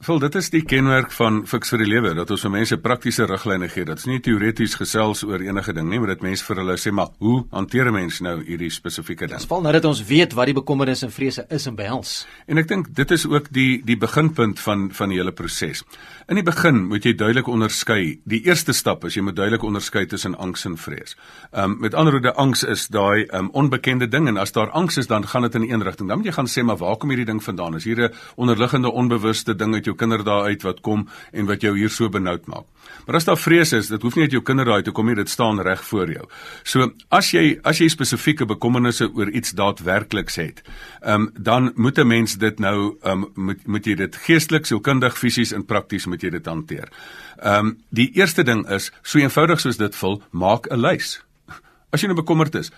Wel 0.00 0.18
dit 0.18 0.34
is 0.34 0.46
die 0.48 0.62
kenmerk 0.64 1.10
van 1.12 1.42
fiks 1.44 1.74
vir 1.74 1.82
die 1.82 1.86
lewe 1.90 2.14
dat 2.16 2.30
ons 2.32 2.40
vir 2.46 2.52
mense 2.54 2.76
praktiese 2.80 3.26
riglyne 3.28 3.66
gee. 3.68 3.84
Dit's 3.84 4.06
nie 4.08 4.16
teoreties 4.24 4.72
gesels 4.80 5.20
oor 5.28 5.42
enige 5.44 5.74
ding 5.76 5.90
nie, 5.90 5.98
maar 6.00 6.14
dit 6.14 6.22
mense 6.24 6.46
vir 6.46 6.62
hulle 6.62 6.76
sê 6.80 6.88
maar 6.88 7.10
hoe 7.20 7.42
hanteer 7.52 7.90
'n 7.90 7.92
mens 7.92 8.20
nou 8.24 8.40
hierdie 8.40 8.70
spesifieke 8.72 9.26
ding? 9.26 9.36
Dis 9.36 9.44
val 9.44 9.60
nadat 9.60 9.84
ons 9.84 10.00
weet 10.00 10.32
wat 10.32 10.46
die 10.46 10.54
bekommernis 10.54 11.02
en 11.02 11.10
vrese 11.10 11.44
is 11.50 11.66
en 11.66 11.76
behels. 11.76 12.26
En 12.48 12.56
ek 12.56 12.68
dink 12.68 12.94
dit 12.94 13.10
is 13.10 13.26
ook 13.26 13.52
die 13.52 13.82
die 13.84 13.96
beginpunt 13.96 14.60
van 14.60 14.88
van 14.90 15.08
die 15.08 15.18
hele 15.18 15.32
proses. 15.32 15.84
In 16.28 16.36
die 16.36 16.44
begin 16.44 16.88
moet 16.88 17.04
jy 17.04 17.12
duidelik 17.12 17.46
onderskei. 17.46 18.20
Die 18.24 18.46
eerste 18.46 18.72
stap 18.72 19.04
is 19.04 19.14
jy 19.14 19.22
moet 19.22 19.36
duidelik 19.36 19.62
onderskei 19.62 20.06
tussen 20.06 20.34
angs 20.34 20.64
en 20.64 20.78
vrees. 20.78 21.14
Ehm 21.52 21.72
um, 21.72 21.76
met 21.80 21.94
ander 21.94 22.12
woorde 22.12 22.32
angs 22.32 22.64
is 22.64 22.88
daai 22.88 23.26
ehm 23.26 23.44
um, 23.44 23.50
onbekende 23.52 24.08
ding 24.08 24.28
en 24.28 24.36
as 24.36 24.52
daar 24.52 24.70
angs 24.70 24.96
is 24.96 25.06
dan 25.06 25.26
gaan 25.26 25.42
dit 25.42 25.54
in 25.54 25.70
een 25.70 25.82
rigting. 25.82 26.08
Dan 26.08 26.18
moet 26.18 26.26
jy 26.26 26.32
gaan 26.32 26.48
sê 26.48 26.64
maar 26.64 26.76
waar 26.76 26.96
kom 26.96 27.10
hierdie 27.10 27.26
ding 27.26 27.44
vandaan? 27.44 27.74
Is 27.74 27.84
hier 27.84 28.08
'n 28.08 28.14
onderliggende 28.36 28.90
onbewuste 28.90 29.56
ding 29.56 29.74
uit 29.74 29.89
jou 29.90 29.98
kinderdae 29.98 30.54
uit 30.54 30.66
wat 30.66 30.80
kom 30.86 31.08
en 31.32 31.48
wat 31.50 31.64
jou 31.66 31.76
hier 31.76 31.92
so 31.92 32.08
benoud 32.08 32.46
maak. 32.50 32.66
Maar 33.06 33.18
as 33.18 33.26
daar 33.26 33.38
vrees 33.38 33.72
is, 33.76 33.88
dit 33.90 34.02
hoef 34.02 34.16
nie 34.16 34.26
uit 34.28 34.34
jou 34.34 34.42
kinderdae 34.44 34.84
te 34.86 34.92
kom 34.94 35.08
nie, 35.08 35.16
dit 35.18 35.30
staan 35.30 35.60
reg 35.64 35.82
voor 35.88 36.12
jou. 36.12 36.26
So 36.64 36.90
as 37.14 37.30
jy 37.34 37.58
as 37.66 37.80
jy 37.82 37.88
spesifieke 37.92 38.46
bekommernisse 38.50 39.08
oor 39.16 39.30
iets 39.30 39.54
daadwerkliks 39.58 40.38
het, 40.40 40.62
ehm 41.00 41.26
um, 41.26 41.30
dan 41.36 41.72
moet 41.74 41.98
'n 41.98 42.06
mens 42.06 42.36
dit 42.38 42.58
nou 42.58 42.96
ehm 43.02 43.24
um, 43.24 43.30
moet 43.34 43.66
moet 43.66 43.86
jy 43.86 43.94
dit 43.94 44.16
geestelik, 44.16 44.66
sielkundig, 44.66 45.18
fisies 45.18 45.52
en 45.52 45.64
prakties 45.64 46.06
moet 46.06 46.22
jy 46.22 46.30
dit 46.30 46.46
hanteer. 46.46 46.88
Ehm 47.42 47.66
um, 47.66 47.78
die 47.90 48.10
eerste 48.14 48.42
ding 48.42 48.68
is 48.68 48.92
so 49.02 49.18
eenvoudig 49.18 49.60
soos 49.60 49.76
dit 49.76 49.96
vul, 49.96 50.22
maak 50.30 50.66
'n 50.70 50.80
lys. 50.80 51.24
As 51.90 52.00
jy 52.00 52.06
nou 52.06 52.16
bekommerd 52.16 52.54
is, 52.54 52.70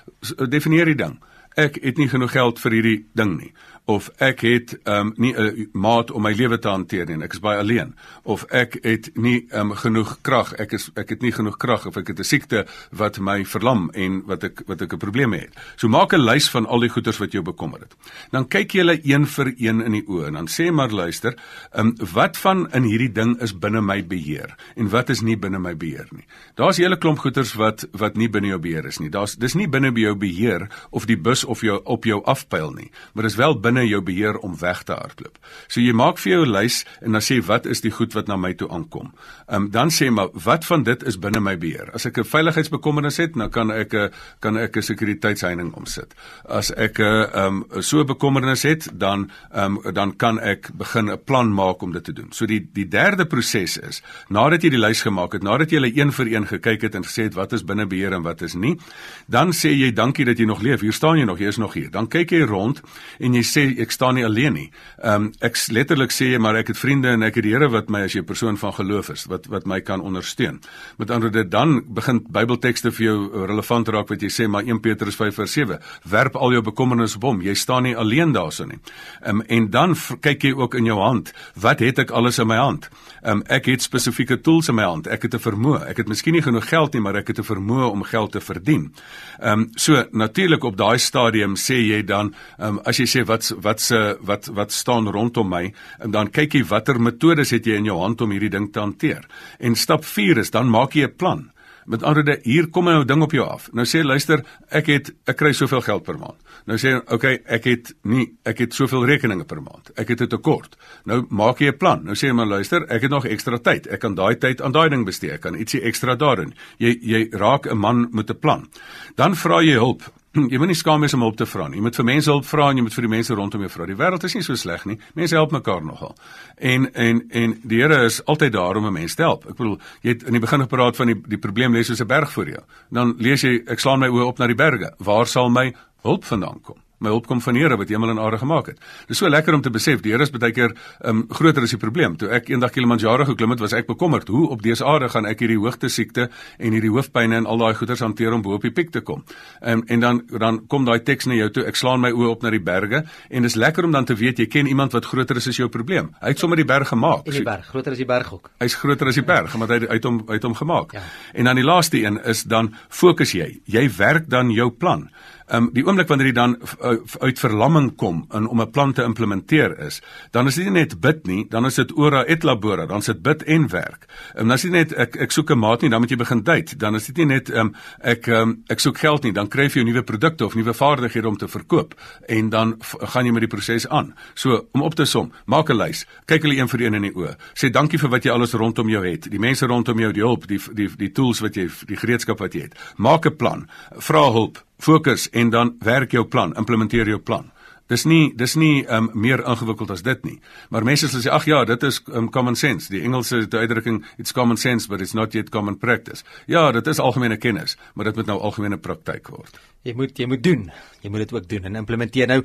definieer 0.49 0.87
die 0.87 0.95
ding. 0.95 1.21
Ek 1.57 1.77
het 1.83 1.99
nie 1.99 2.09
genoeg 2.09 2.33
geld 2.33 2.61
vir 2.61 2.73
hierdie 2.73 3.05
ding 3.15 3.37
nie 3.37 3.53
of 3.85 4.11
ek 4.23 4.41
het 4.47 4.79
um 4.87 5.12
nie 5.17 5.35
'n 5.35 5.69
maat 5.73 6.11
om 6.11 6.23
my 6.23 6.33
lewe 6.33 6.59
te 6.59 6.69
hanteer 6.69 7.07
nie. 7.07 7.25
Ek 7.25 7.33
is 7.33 7.41
baie 7.41 7.59
alleen 7.59 7.95
of 8.23 8.45
ek 8.45 8.79
het 8.83 9.11
nie 9.15 9.47
um 9.51 9.73
genoeg 9.73 10.19
krag. 10.21 10.53
Ek 10.53 10.73
is 10.73 10.91
ek 10.95 11.09
het 11.09 11.23
nie 11.23 11.33
genoeg 11.33 11.57
krag 11.57 11.87
of 11.87 11.97
ek 11.97 12.09
het 12.09 12.19
'n 12.19 12.25
siekte 12.25 12.67
wat 12.91 13.19
my 13.19 13.45
verlam 13.45 13.91
en 13.91 14.23
wat 14.27 14.45
ek 14.45 14.62
wat 14.67 14.83
ek 14.83 14.93
'n 14.93 14.99
probleem 14.99 15.33
het. 15.33 15.51
So 15.77 15.89
maak 15.89 16.12
'n 16.12 16.21
lys 16.21 16.49
van 16.51 16.67
al 16.67 16.81
die 16.81 16.89
goeders 16.89 17.19
wat 17.19 17.33
jou 17.33 17.43
bekommer 17.43 17.81
het. 17.81 17.95
Dan 18.31 18.49
kyk 18.49 18.73
jy 18.73 18.79
hulle 18.79 19.01
een 19.03 19.27
vir 19.27 19.55
een 19.59 19.81
in 19.81 19.93
die 19.93 20.07
oë 20.07 20.27
en 20.27 20.33
dan 20.33 20.49
sê 20.49 20.73
maar 20.73 20.91
luister, 20.91 21.35
um 21.75 21.95
wat 22.12 22.37
van 22.37 22.71
in 22.73 22.83
hierdie 22.83 23.12
ding 23.12 23.41
is 23.41 23.59
binne 23.59 23.81
my 23.81 24.07
beheer 24.07 24.55
en 24.77 24.89
wat 24.89 25.09
is 25.11 25.21
nie 25.21 25.37
binne 25.37 25.59
my 25.59 25.77
beheer 25.77 26.07
nie. 26.11 26.27
Daar's 26.55 26.79
'n 26.79 26.83
hele 26.83 26.99
klomp 26.99 27.19
goeders 27.19 27.55
wat 27.55 27.89
wat 27.93 28.17
nie 28.17 28.29
binne 28.29 28.49
jou 28.49 28.59
beheer 28.59 28.87
is 28.87 28.99
nie. 28.99 29.11
Daar's 29.11 29.37
dis 29.37 29.55
nie 29.55 29.69
binne 29.69 29.93
by 29.93 30.01
jou 30.01 30.15
beheer 30.15 30.69
of 30.91 31.07
die 31.07 31.17
bus 31.17 31.45
of 31.45 31.61
jou 31.61 31.81
op 31.85 32.05
jou 32.05 32.23
afpyl 32.25 32.71
nie, 32.73 32.91
maar 33.15 33.25
dis 33.25 33.35
wel 33.35 33.61
binne 33.61 33.72
jou 33.81 34.02
beheer 34.02 34.38
om 34.38 34.59
weg 34.59 34.83
te 34.83 34.93
hardloop. 34.93 35.38
So 35.69 35.81
jy 35.81 35.93
maak 35.93 36.19
vir 36.19 36.33
jou 36.33 36.45
'n 36.47 36.52
lys 36.52 36.85
en 37.00 37.12
dan 37.12 37.21
sê 37.21 37.41
wat 37.47 37.67
is 37.67 37.81
die 37.81 37.91
goed 37.91 38.12
wat 38.12 38.26
na 38.26 38.37
my 38.37 38.52
toe 38.55 38.69
aankom. 38.69 39.12
Ehm 39.49 39.62
um, 39.62 39.71
dan 39.71 39.91
sê 39.91 40.11
maar 40.11 40.29
wat 40.33 40.64
van 40.64 40.83
dit 40.83 41.02
is 41.02 41.19
binne 41.19 41.41
my 41.41 41.59
beheer. 41.59 41.91
As 41.95 42.07
ek 42.07 42.19
'n 42.19 42.25
veiligheidsbekommernis 42.25 43.17
het, 43.17 43.35
dan 43.35 43.50
kan 43.50 43.71
ek 43.71 43.95
'n 43.95 44.11
kan 44.41 44.57
ek 44.57 44.76
'n 44.76 44.83
sekuriteitsheining 44.83 45.75
omsit. 45.75 46.14
As 46.45 46.71
ek 46.71 46.99
'n 46.99 47.02
ehm 47.02 47.64
um, 47.73 47.83
so 47.83 48.00
'n 48.00 48.07
bekommernis 48.07 48.62
het, 48.62 48.88
dan 48.99 49.31
ehm 49.52 49.79
um, 49.85 49.93
dan 49.95 50.17
kan 50.17 50.41
ek 50.41 50.71
begin 50.75 51.11
'n 51.11 51.19
plan 51.25 51.55
maak 51.55 51.83
om 51.83 51.93
dit 51.93 52.05
te 52.05 52.12
doen. 52.12 52.29
So 52.31 52.47
die 52.47 52.69
die 52.73 52.88
derde 52.88 53.26
proses 53.26 53.79
is 53.79 54.02
nadat 54.29 54.62
jy 54.62 54.71
die 54.71 54.79
lys 54.79 55.02
gemaak 55.02 55.33
het, 55.33 55.43
nadat 55.43 55.71
jy 55.71 55.81
hulle 55.81 55.93
een 55.97 56.12
vir 56.12 56.26
een 56.26 56.47
gekyk 56.47 56.83
het 56.83 56.95
en 56.95 57.05
gesê 57.05 57.23
het 57.23 57.35
wat 57.35 57.52
is 57.52 57.64
binne 57.64 57.87
beheer 57.87 58.12
en 58.12 58.23
wat 58.23 58.43
is 58.43 58.55
nie, 58.55 58.79
dan 59.26 59.52
sê 59.52 59.73
jy 59.75 59.93
dankie 59.93 60.25
dat 60.25 60.38
jy 60.38 60.45
nog 60.45 60.62
leef. 60.62 60.81
Hier 60.81 60.93
staan 60.93 61.19
jy 61.19 61.25
nog, 61.25 61.38
jy 61.38 61.47
is 61.47 61.61
nog 61.61 61.75
hier. 61.75 61.91
Dan 61.91 62.09
kyk 62.09 62.31
jy 62.31 62.43
rond 62.49 62.83
en 63.19 63.35
jy 63.35 63.43
sê 63.43 63.62
sê 63.62 63.81
ek 63.83 63.90
staan 63.90 64.14
nie 64.14 64.25
alleen 64.25 64.54
nie. 64.54 64.69
Ehm 65.02 65.14
um, 65.14 65.33
ek 65.40 65.57
letterlik 65.73 66.12
sê 66.12 66.38
maar 66.38 66.57
ek 66.57 66.73
het 66.73 66.78
vriende 66.78 67.09
en 67.09 67.23
ek 67.23 67.37
het 67.37 67.45
die 67.45 67.52
Here 67.52 67.69
wat 67.69 67.90
my 67.90 68.02
as 68.04 68.14
'n 68.14 68.25
persoon 68.25 68.57
van 68.57 68.73
geloof 68.73 69.11
is 69.11 69.26
wat 69.26 69.47
wat 69.47 69.66
my 69.66 69.81
kan 69.81 70.00
ondersteun. 70.00 70.61
Met 70.99 71.11
ander 71.11 71.31
woorde 71.31 71.49
dan 71.49 71.83
begin 71.88 72.25
Bybeltekste 72.28 72.92
vir 72.92 73.04
jou 73.04 73.47
relevant 73.47 73.88
raak 73.88 74.09
wat 74.09 74.21
jy 74.23 74.28
sê 74.28 74.49
maar 74.49 74.64
1 74.64 74.81
Petrus 74.81 75.16
5 75.16 75.35
vers 75.35 75.52
7 75.52 75.78
werp 76.04 76.37
al 76.37 76.52
jou 76.52 76.62
bekommernisse 76.62 77.16
op 77.16 77.23
hom. 77.23 77.42
Jy 77.42 77.54
staan 77.54 77.83
nie 77.83 77.97
alleen 77.97 78.33
daarso 78.33 78.64
nie. 78.64 78.78
Ehm 79.23 79.40
um, 79.40 79.42
en 79.49 79.71
dan 79.71 79.97
kyk 80.21 80.42
jy 80.42 80.52
ook 80.52 80.75
in 80.75 80.85
jou 80.85 80.99
hand. 80.99 81.33
Wat 81.54 81.81
het 81.81 81.99
ek 81.99 82.11
alles 82.11 82.38
in 82.38 82.47
my 82.47 82.57
hand? 82.57 82.88
Ehm 83.23 83.37
um, 83.37 83.42
ek 83.47 83.66
het 83.66 83.83
spesifieke 83.83 84.40
tools 84.40 84.69
in 84.69 84.75
my 84.75 84.85
hand. 84.85 85.07
Ek 85.07 85.23
het 85.23 85.35
'n 85.35 85.38
vermoë. 85.38 85.88
Ek 85.88 85.97
het 85.97 86.09
miskien 86.09 86.33
nie 86.33 86.42
genoeg 86.42 86.69
geld 86.69 86.92
nie, 86.92 87.02
maar 87.02 87.16
ek 87.16 87.28
het 87.28 87.38
'n 87.38 87.54
vermoë 87.54 87.90
om 87.90 88.02
geld 88.02 88.33
te 88.33 88.40
verdien. 88.40 88.95
Ehm 89.40 89.61
um, 89.61 89.71
so 89.75 90.04
natuurlik 90.11 90.64
op 90.64 90.76
daai 90.76 90.99
stadium 90.99 91.54
sê 91.57 91.75
jy 91.75 92.02
dan 92.04 92.35
ehm 92.59 92.69
um, 92.69 92.81
as 92.85 92.97
jy 92.97 93.07
sê 93.07 93.25
wat 93.26 93.52
wat 93.61 93.81
se 93.81 94.17
wat 94.21 94.47
wat 94.47 94.73
staan 94.73 95.09
rondom 95.09 95.49
my 95.49 95.73
en 95.99 96.11
dan 96.11 96.31
kyk 96.31 96.55
jy 96.55 96.65
watter 96.65 97.01
metodes 97.01 97.51
het 97.51 97.67
jy 97.67 97.77
in 97.77 97.85
jou 97.85 97.99
hand 97.99 98.21
om 98.21 98.31
hierdie 98.31 98.51
ding 98.51 98.73
te 98.73 98.81
hanteer. 98.81 99.27
En 99.59 99.75
stap 99.75 100.05
4 100.05 100.39
is 100.39 100.51
dan 100.51 100.71
maak 100.71 100.95
jy 100.95 101.05
'n 101.05 101.17
plan. 101.17 101.53
Met 101.85 102.03
ander 102.03 102.23
woorde, 102.23 102.41
hier 102.43 102.69
kom 102.69 102.89
'n 102.89 102.93
nou 102.93 103.05
ding 103.05 103.23
op 103.23 103.33
jou 103.33 103.49
af. 103.49 103.73
Nou 103.73 103.87
sê 103.87 104.05
luister, 104.05 104.45
ek 104.69 104.87
het 104.87 105.15
ek 105.27 105.37
kry 105.37 105.53
soveel 105.53 105.81
geld 105.81 106.03
per 106.03 106.19
maand. 106.19 106.39
Nou 106.67 106.79
sê 106.79 107.13
okay, 107.13 107.41
ek 107.45 107.65
het 107.65 107.95
nie 108.03 108.37
ek 108.45 108.59
het 108.59 108.75
soveel 108.75 109.07
rekeninge 109.07 109.45
per 109.45 109.63
maand. 109.63 109.91
Ek 109.97 110.09
het 110.09 110.21
'n 110.21 110.29
tekort. 110.29 110.77
Nou 111.05 111.27
maak 111.29 111.59
jy 111.59 111.69
'n 111.69 111.77
plan. 111.77 112.05
Nou 112.05 112.15
sê 112.15 112.33
maar 112.33 112.47
luister, 112.47 112.83
ek 112.89 113.03
het 113.03 113.11
nog 113.11 113.27
ekstra 113.27 113.59
tyd. 113.59 113.87
Ek 113.87 114.01
kan 114.01 114.15
daai 114.15 114.39
tyd 114.39 114.63
aan 114.63 114.73
daai 114.73 114.89
ding 114.89 115.05
bestee. 115.05 115.31
Ek 115.31 115.41
kan 115.41 115.55
ietsie 115.55 115.81
ekstra 115.81 116.15
daarin. 116.15 116.55
Jy 116.79 116.99
jy 117.03 117.29
raak 117.31 117.67
'n 117.67 117.79
man 117.79 118.09
met 118.13 118.31
'n 118.31 118.39
plan. 118.39 118.69
Dan 119.17 119.35
vra 119.35 119.61
jy 119.61 119.75
hulp. 119.75 120.03
Jy 120.33 120.57
moet 120.57 120.71
nie 120.71 120.77
skaam 120.79 121.03
wees 121.05 121.12
om 121.12 121.21
hulp 121.21 121.37
te 121.37 121.45
vra 121.45 121.67
nie. 121.69 121.77
Jy 121.77 121.85
moet 121.85 121.97
vir 121.99 122.07
mense 122.09 122.31
hulp 122.31 122.47
vra 122.49 122.71
en 122.71 122.79
jy 122.79 122.83
moet 122.87 122.95
vir 122.97 123.05
die 123.05 123.11
mense 123.12 123.35
rondom 123.37 123.65
jou 123.67 123.71
vra. 123.75 123.87
Die 123.91 123.97
wêreld 123.99 124.23
is 124.25 124.35
nie 124.39 124.45
so 124.47 124.57
sleg 124.57 124.87
nie. 124.89 124.97
Mense 125.19 125.37
help 125.37 125.53
mekaar 125.53 125.83
nogal. 125.85 126.15
En 126.57 126.87
en 126.95 127.21
en 127.29 127.53
die 127.69 127.83
Here 127.83 127.99
is 128.07 128.23
altyd 128.25 128.53
daar 128.53 128.77
om 128.77 128.87
'n 128.87 128.93
mens 128.93 129.15
te 129.15 129.23
help. 129.23 129.45
Ek 129.51 129.57
bedoel, 129.57 129.79
jy 130.01 130.09
het 130.09 130.23
in 130.23 130.33
die 130.33 130.41
begin 130.41 130.61
gepraat 130.61 130.97
van 130.97 131.07
die 131.07 131.21
die 131.29 131.39
probleem 131.39 131.75
lê 131.75 131.83
soos 131.83 132.01
'n 132.01 132.07
berg 132.07 132.33
voor 132.33 132.49
jou. 132.49 132.62
Dan 132.91 133.15
lees 133.19 133.43
jy 133.43 133.62
ek 133.67 133.81
slaan 133.81 133.99
my 133.99 134.09
oë 134.09 134.27
op 134.27 134.39
na 134.39 134.47
die 134.47 134.55
berge. 134.55 134.95
Waar 134.99 135.27
sal 135.27 135.51
my 135.51 135.75
hulp 136.03 136.25
vandaan 136.25 136.61
kom? 136.62 136.77
My 137.03 137.13
hulp 137.13 137.27
kom 137.31 137.43
van 137.43 137.59
Here 137.59 137.77
wat 137.79 137.91
hemel 137.93 138.15
en 138.15 138.21
aarde 138.23 138.39
gemaak 138.43 138.73
het. 138.73 138.81
Dis 139.11 139.21
so 139.21 139.29
lekker 139.29 139.55
om 139.55 139.63
te 139.63 139.71
besef 139.71 140.03
die 140.05 140.15
Here 140.15 140.23
is 140.23 140.33
baie 140.33 140.53
keer 140.55 140.75
um, 141.05 141.25
groter 141.31 141.67
as 141.67 141.75
die 141.75 141.81
probleem. 141.81 142.17
Toe 142.21 142.31
ek 142.35 142.51
eendag 142.53 142.73
Kilimanjaro 142.75 143.27
geklim 143.29 143.55
het, 143.55 143.63
was 143.63 143.75
ek 143.77 143.89
bekommerd 143.91 144.31
hoe 144.33 144.49
op 144.55 144.63
dese 144.63 144.87
aarde 144.87 145.11
gaan 145.13 145.27
ek 145.29 145.43
hierdie 145.45 145.59
hoogte 145.61 145.91
siekte 145.93 146.29
en 146.59 146.77
hierdie 146.77 146.93
hoofpynne 146.93 147.43
en 147.43 147.49
al 147.51 147.63
daai 147.63 147.75
goeters 147.79 148.03
hanteer 148.05 148.35
om 148.37 148.43
bo 148.45 148.57
op 148.59 148.67
die 148.67 148.73
piek 148.75 148.93
te 148.95 149.03
kom. 149.05 149.25
Um, 149.61 149.85
en 149.87 150.01
dan 150.01 150.23
dan 150.33 150.63
kom 150.71 150.87
daai 150.89 151.01
teks 151.03 151.29
na 151.29 151.37
jou 151.39 151.51
toe. 151.51 151.67
Ek 151.69 151.79
slaan 151.79 152.03
my 152.03 152.13
oë 152.15 152.31
op 152.33 152.47
na 152.47 152.53
die 152.55 152.63
berge 152.63 153.05
en 153.31 153.47
dis 153.47 153.59
lekker 153.59 153.87
om 153.89 153.95
dan 153.95 154.09
te 154.09 154.17
weet 154.19 154.43
jy 154.43 154.49
ken 154.51 154.71
iemand 154.71 154.95
wat 154.97 155.09
groter 155.11 155.39
is 155.41 155.49
as 155.51 155.61
jou 155.61 155.69
probleem. 155.73 156.13
Hy 156.23 156.35
het 156.35 156.43
sommer 156.43 156.61
die 156.61 156.69
berg 156.69 156.93
gemaak. 156.93 157.27
In 157.31 157.39
die 157.41 157.47
berg, 157.47 157.69
groter 157.73 157.97
as 157.97 158.01
die 158.01 158.09
berg 158.09 158.33
ook. 158.35 158.51
Hy's 158.63 158.77
groter 158.79 159.11
as 159.11 159.19
die 159.19 159.27
berg, 159.27 159.55
want 159.59 159.73
hy 159.73 159.81
uit 159.89 160.09
hom 160.09 160.23
uit 160.29 160.43
hom 160.49 160.57
gemaak. 160.59 160.97
Ja. 160.97 161.05
En 161.35 161.51
dan 161.51 161.61
die 161.61 161.67
laaste 161.67 162.01
een 162.03 162.21
is 162.29 162.45
dan 162.49 162.73
fokus 162.89 163.35
jy. 163.37 163.49
Jy 163.71 163.87
werk 163.99 164.29
dan 164.31 164.53
jou 164.55 164.71
plan. 164.71 165.09
Ehm 165.53 165.65
um, 165.65 165.71
die 165.77 165.83
oomblik 165.85 166.09
wanneer 166.09 166.31
jy 166.31 166.33
dan 166.33 166.55
uh, 166.57 166.95
uit 167.21 167.41
verlamming 167.41 167.91
kom 168.01 168.23
in 168.33 168.47
om 168.49 168.61
'n 168.61 168.71
plan 168.71 168.93
te 168.93 169.03
implementeer 169.03 169.79
is, 169.85 170.01
dan 170.31 170.47
is 170.47 170.55
dit 170.55 170.65
nie 170.65 170.73
net 170.73 171.01
bid 171.01 171.27
nie, 171.27 171.45
dan 171.49 171.67
is 171.67 171.75
dit 171.75 171.93
ora 171.93 172.25
et 172.25 172.43
labora, 172.43 172.87
dan 172.87 172.99
is 172.99 173.07
dit 173.07 173.23
bid 173.23 173.43
en 173.43 173.69
werk. 173.69 174.07
Ehm 174.35 174.41
um, 174.41 174.49
dan 174.49 174.57
is 174.57 174.63
dit 174.63 174.73
net 174.73 174.93
ek 174.93 175.17
ek 175.17 175.31
soek 175.31 175.51
'n 175.51 175.59
maat 175.59 175.83
nie, 175.83 175.91
dan 175.91 176.01
moet 176.01 176.11
jy 176.11 176.17
begin 176.17 176.43
date. 176.43 176.77
Dan 176.77 176.95
is 176.95 177.07
dit 177.07 177.17
nie 177.17 177.27
net 177.27 177.51
ehm 177.51 177.61
um, 177.61 177.75
ek 178.01 178.27
ehm 178.29 178.41
um, 178.41 178.63
ek 178.67 178.81
soek 178.81 178.99
geld 178.99 179.23
nie, 179.23 179.33
dan 179.33 179.49
kry 179.49 179.69
jy 179.69 179.83
nuwe 179.85 180.03
produkte 180.03 180.45
of 180.45 180.55
nuwe 180.55 180.75
vaardighede 180.75 181.29
om 181.29 181.37
te 181.37 181.49
verkoop 181.49 181.95
en 182.29 182.49
dan 182.49 182.77
gaan 182.81 183.27
jy 183.27 183.33
met 183.33 183.41
die 183.41 183.57
proses 183.57 183.89
aan. 183.89 184.15
So 184.35 184.69
om 184.73 184.83
op 184.83 184.95
te 184.95 185.05
som, 185.05 185.33
maak 185.45 185.69
'n 185.69 185.77
lys, 185.77 186.07
kyk 186.25 186.43
hulle 186.43 186.57
een 186.57 186.69
vir 186.69 186.81
een 186.81 186.95
in 186.95 187.03
die 187.03 187.15
oë. 187.15 187.37
Sê 187.55 187.71
dankie 187.71 187.99
vir 187.99 188.11
wat 188.11 188.25
jy 188.25 188.31
alles 188.31 188.53
rondom 188.53 188.89
jou 188.89 189.05
het, 189.07 189.31
die 189.31 189.39
mense 189.39 189.67
rondom 189.67 189.99
jou, 189.99 190.13
die 190.13 190.23
hulp, 190.23 190.47
die 190.47 190.61
die 190.73 190.89
die 190.97 191.13
tools 191.13 191.41
wat 191.41 191.55
jy 191.55 191.69
die 191.87 191.97
gereedskap 191.97 192.39
wat 192.39 192.55
jy 192.55 192.61
het. 192.61 192.75
Maak 192.97 193.27
'n 193.27 193.37
plan, 193.37 193.69
vra 193.99 194.33
hulp 194.33 194.65
fokus 194.83 195.29
en 195.31 195.51
dan 195.51 195.77
werk 195.81 196.12
jou 196.12 196.25
plan, 196.27 196.55
implementeer 196.59 197.09
jou 197.09 197.21
plan. 197.21 197.51
Dis 197.91 198.07
nie 198.09 198.31
dis 198.39 198.55
nie 198.57 198.85
um, 198.89 199.11
meer 199.19 199.43
ingewikkeld 199.45 199.91
as 199.93 200.05
dit 200.07 200.23
nie. 200.25 200.39
Maar 200.73 200.87
mense 200.87 201.09
sal 201.11 201.21
sê 201.21 201.33
ag 201.35 201.47
ja, 201.49 201.62
dit 201.69 201.83
is 201.85 201.99
um, 202.15 202.31
common 202.33 202.57
sense. 202.57 202.89
Die 202.93 203.03
Engelse 203.05 203.43
uitdrukking 203.51 204.01
it's 204.17 204.33
common 204.33 204.57
sense 204.57 204.89
but 204.89 205.03
it's 205.05 205.15
not 205.19 205.35
yet 205.37 205.51
common 205.53 205.77
practice. 205.79 206.25
Ja, 206.51 206.71
dit 206.73 206.87
is 206.87 207.03
algemene 207.03 207.37
kennis, 207.37 207.77
maar 207.95 208.09
dit 208.09 208.17
moet 208.21 208.31
nou 208.31 208.39
algemene 208.41 208.79
praktyk 208.81 209.29
word. 209.35 209.59
Jy 209.85 209.97
moet 209.99 210.19
jy 210.19 210.31
moet 210.31 210.45
doen. 210.45 210.71
Jy 211.03 211.11
moet 211.11 211.27
dit 211.27 211.37
ook 211.37 211.51
doen 211.51 211.69
en 211.69 211.83
implementeer. 211.83 212.31
Nou, 212.31 212.41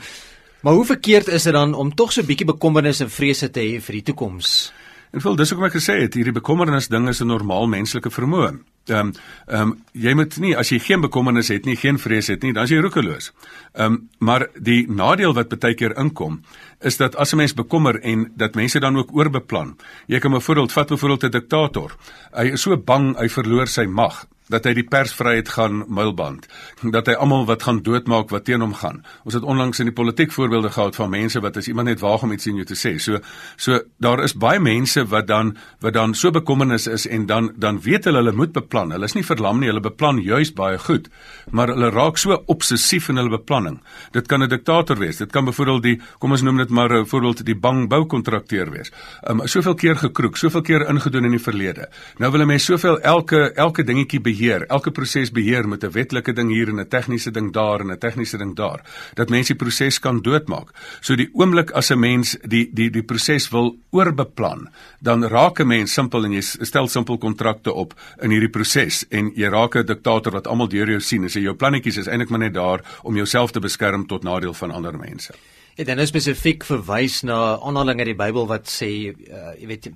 maar 0.66 0.74
hoe 0.74 0.86
verkeerd 0.90 1.32
is 1.32 1.48
dit 1.48 1.56
dan 1.56 1.74
om 1.78 1.94
tog 1.96 2.12
so 2.12 2.22
'n 2.22 2.28
bietjie 2.28 2.52
bekommernis 2.52 3.00
en 3.02 3.10
vrese 3.10 3.50
te 3.50 3.62
hê 3.62 3.80
vir 3.82 4.02
die 4.02 4.04
toekoms? 4.12 4.74
En 5.12 5.22
vol 5.24 5.36
dis 5.40 5.50
hoekom 5.50 5.68
ek 5.70 5.78
gesê 5.78 6.02
het 6.02 6.18
hierdie 6.18 6.36
bekommernis 6.36 6.90
ding 6.92 7.08
is 7.08 7.22
'n 7.22 7.28
normaal 7.28 7.68
menslike 7.68 8.10
vermoë. 8.10 8.60
Ehm 8.88 9.00
um, 9.00 9.14
ehm 9.48 9.62
um, 9.62 9.84
jy 9.94 10.14
moet 10.14 10.38
nie 10.38 10.56
as 10.56 10.70
jy 10.70 10.80
geen 10.80 11.02
bekommernis 11.02 11.48
het 11.48 11.66
nie, 11.66 11.76
geen 11.76 12.00
vrees 12.00 12.28
het 12.28 12.44
nie, 12.44 12.54
dan 12.54 12.64
is 12.64 12.70
jy 12.70 12.80
roekeloos. 12.80 13.32
Ehm 13.74 13.94
um, 13.94 14.10
maar 14.20 14.48
die 14.60 14.86
nadeel 14.92 15.34
wat 15.34 15.60
baie 15.60 15.76
keer 15.76 15.98
inkom 15.98 16.42
is 16.80 16.98
dat 16.98 17.16
as 17.16 17.34
'n 17.34 17.38
mens 17.38 17.54
bekommer 17.54 18.00
en 18.02 18.32
dat 18.36 18.56
mense 18.56 18.80
dan 18.80 18.98
ook 18.98 19.16
oorbeplan. 19.16 19.78
Jy 20.08 20.20
kan 20.20 20.36
'n 20.36 20.42
voorbeeld 20.42 20.72
vat, 20.72 20.88
byvoorbeeld 20.88 21.24
'n 21.24 21.32
diktator. 21.32 21.96
Hy 22.34 22.52
is 22.52 22.62
so 22.62 22.78
bang 22.78 23.18
hy 23.18 23.30
verloor 23.30 23.68
sy 23.68 23.86
mag 23.86 24.28
dat 24.50 24.66
hy 24.68 24.74
die 24.78 24.88
persvryheid 24.88 25.50
gaan 25.50 25.84
muilband 25.88 26.48
dat 26.94 27.08
hy 27.08 27.16
almal 27.20 27.46
wat 27.48 27.64
gaan 27.68 27.82
doodmaak 27.84 28.30
wat 28.32 28.46
teen 28.48 28.62
hom 28.62 28.74
gaan. 28.78 29.02
Ons 29.28 29.36
het 29.36 29.44
onlangs 29.44 29.80
in 29.80 29.90
die 29.90 29.96
politiek 29.96 30.32
voorbeelde 30.32 30.70
gehad 30.70 30.96
van 30.96 31.10
mense 31.10 31.42
wat 31.44 31.58
as 31.58 31.68
iemand 31.68 31.90
net 31.90 32.00
waag 32.04 32.24
om 32.24 32.32
iets 32.32 32.48
in 32.48 32.60
jou 32.60 32.66
te 32.68 32.78
sê. 32.78 32.96
So 33.02 33.20
so 33.56 33.80
daar 34.04 34.24
is 34.24 34.36
baie 34.38 34.60
mense 34.60 35.04
wat 35.12 35.28
dan 35.28 35.56
wat 35.84 35.94
dan 35.94 36.16
so 36.16 36.32
bekommernis 36.32 36.88
is 36.88 37.08
en 37.08 37.26
dan 37.26 37.52
dan 37.56 37.82
weet 37.82 38.06
hulle 38.06 38.22
hulle 38.24 38.36
moet 38.36 38.54
beplan. 38.54 38.92
Hulle 38.92 39.06
is 39.06 39.16
nie 39.16 39.26
verlam 39.26 39.60
nie 39.60 39.72
hulle 39.72 39.84
beplan 39.84 40.22
juis 40.24 40.54
baie 40.54 40.78
goed 40.78 41.10
maar 41.52 41.72
hulle 41.74 41.90
raak 41.92 42.18
so 42.18 42.38
obsessief 42.48 43.10
in 43.10 43.20
hulle 43.20 43.34
beplanning. 43.34 43.80
Dit 44.12 44.28
kan 44.28 44.44
'n 44.44 44.50
diktator 44.50 44.98
wees. 44.98 45.18
Dit 45.18 45.32
kan 45.32 45.46
byvoorbeeld 45.46 45.84
die 45.84 46.02
kom 46.20 46.32
ons 46.32 46.42
noem 46.42 46.58
dit 46.58 46.70
maar 46.70 46.92
'n 46.92 47.06
voorbeeld 47.06 47.46
die 47.46 47.56
bang 47.56 47.88
boukontrakteur 47.90 48.72
wees. 48.72 48.92
Um, 49.30 49.42
soveel 49.48 49.76
keer 49.76 49.96
gekroek 49.96 50.38
soveel 50.38 50.62
keer 50.62 50.90
ingedoen 50.90 51.26
in 51.26 51.32
die 51.32 51.44
verlede. 51.44 51.90
Nou 52.18 52.32
wil 52.32 52.42
'n 52.42 52.48
mens 52.48 52.66
soveel 52.66 53.00
elke 53.00 53.54
elke 53.54 53.84
dingetjie 53.84 54.22
elke 54.68 54.92
proses 54.92 55.32
beheer 55.32 55.68
met 55.68 55.84
'n 55.84 55.92
wetlike 55.92 56.34
ding 56.34 56.50
hier 56.50 56.70
en 56.70 56.80
'n 56.80 56.88
tegniese 56.88 57.32
ding 57.32 57.54
daar 57.54 57.80
en 57.80 57.92
'n 57.92 57.98
tegniese 57.98 58.38
ding 58.38 58.56
daar, 58.56 58.82
dat 59.14 59.30
mense 59.30 59.54
die 59.54 59.56
proses 59.56 60.00
kan 60.00 60.22
doodmaak. 60.22 60.72
So 61.02 61.16
die 61.16 61.30
oomblik 61.34 61.72
as 61.72 61.92
'n 61.92 62.00
mens 62.00 62.38
die 62.42 62.70
die 62.74 62.90
die 62.90 63.04
proses 63.04 63.50
wil 63.50 63.78
oorbeplan, 63.92 64.70
dan 65.02 65.24
raak 65.24 65.60
'n 65.60 65.68
mens 65.68 65.94
simpel 65.94 66.26
en 66.26 66.32
jy 66.32 66.42
stel 66.42 66.88
simpel 66.88 67.18
kontrakte 67.18 67.74
op 67.74 67.94
in 68.22 68.30
hierdie 68.30 68.50
proses 68.50 69.06
en 69.10 69.32
jy 69.36 69.50
raak 69.50 69.76
'n 69.76 69.86
diktator 69.86 70.32
wat 70.32 70.48
almal 70.48 70.68
deur 70.68 70.90
jou 70.90 71.00
sien 71.00 71.24
en 71.24 71.30
sê 71.30 71.42
jou 71.42 71.56
plannetjies 71.56 71.98
is 71.98 72.08
eintlik 72.08 72.30
maar 72.30 72.40
net 72.40 72.54
daar 72.54 72.82
om 73.04 73.16
jouself 73.16 73.52
te 73.52 73.60
beskerm 73.60 74.08
tot 74.08 74.24
nadeel 74.24 74.54
van 74.54 74.72
ander 74.72 74.98
mense. 74.98 75.34
Ja, 75.78 75.84
dan 75.86 76.00
is 76.02 76.10
spesifiek 76.10 76.64
verwys 76.66 77.20
na 77.22 77.36
aanhalinge 77.62 78.02
uit 78.02 78.10
die 78.10 78.18
Bybel 78.18 78.48
wat 78.50 78.66
sê 78.66 78.88
uh, 79.14 79.52
jy 79.60 79.68
weet 79.70 79.84
jy 79.86 79.92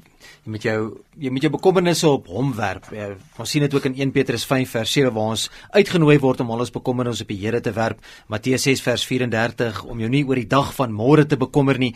met 0.54 0.68
jou 0.68 0.76
jy 1.18 1.32
met 1.34 1.42
jou 1.42 1.50
bekommernisse 1.56 2.06
op 2.06 2.28
hom 2.30 2.52
werp. 2.54 2.92
Ja, 2.94 3.08
ons 3.42 3.50
sien 3.50 3.66
dit 3.66 3.74
ook 3.74 3.88
in 3.90 3.98
1 3.98 4.12
Petrus 4.14 4.46
5 4.46 4.76
vers 4.78 4.94
7 4.94 5.10
waar 5.16 5.32
ons 5.34 5.48
uitgenooi 5.74 6.20
word 6.22 6.44
om 6.46 6.54
al 6.54 6.62
ons 6.68 6.74
bekommernisse 6.76 7.26
op 7.26 7.34
die 7.34 7.40
Here 7.42 7.64
te 7.66 7.74
werp. 7.74 7.98
Matteus 8.30 8.68
6 8.70 8.86
vers 8.86 9.08
34 9.10 9.82
om 9.90 10.06
jou 10.06 10.12
nie 10.14 10.22
oor 10.30 10.38
die 10.38 10.52
dag 10.54 10.70
van 10.78 10.94
môre 10.94 11.26
te 11.26 11.42
bekommer 11.42 11.82
nie. 11.82 11.96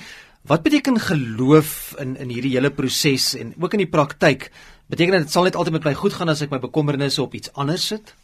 Wat 0.50 0.66
beteken 0.66 0.98
geloof 1.06 1.94
in 2.02 2.18
in 2.18 2.34
hierdie 2.34 2.56
hele 2.58 2.74
proses 2.74 3.36
en 3.38 3.54
ook 3.54 3.78
in 3.78 3.86
die 3.86 3.94
praktyk? 4.00 4.50
Beteken 4.90 5.22
dit 5.22 5.30
sal 5.30 5.46
net 5.46 5.62
altyd 5.62 5.78
met 5.78 5.92
my 5.92 5.94
goed 6.02 6.18
gaan 6.18 6.34
as 6.34 6.42
ek 6.42 6.50
my 6.50 6.64
bekommernisse 6.66 7.22
op 7.22 7.38
iets 7.38 7.54
anders 7.54 7.86
sit? 7.94 8.16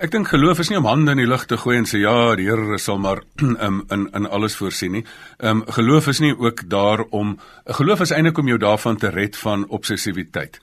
Ek 0.00 0.08
dink 0.08 0.30
geloof 0.32 0.62
is 0.62 0.70
nie 0.72 0.78
om 0.78 0.86
hande 0.88 1.12
in 1.12 1.20
die 1.20 1.28
lug 1.28 1.42
te 1.44 1.58
gooi 1.60 1.74
en 1.76 1.84
sê 1.84 1.98
ja, 2.00 2.32
die 2.38 2.46
Here 2.48 2.78
sal 2.80 2.96
maar 3.04 3.18
um, 3.44 3.82
in 3.92 4.06
in 4.16 4.28
alles 4.32 4.54
voorsien 4.56 4.94
nie. 4.96 5.02
Ehm 5.36 5.60
um, 5.60 5.64
geloof 5.76 6.08
is 6.08 6.22
nie 6.24 6.32
ook 6.32 6.62
daar 6.72 7.02
om 7.10 7.34
geloof 7.66 8.00
is 8.06 8.14
eintlik 8.16 8.40
om 8.40 8.48
jou 8.48 8.56
daarvan 8.58 8.96
te 8.96 9.10
red 9.12 9.36
van 9.36 9.66
obsessiwiteit. 9.68 10.56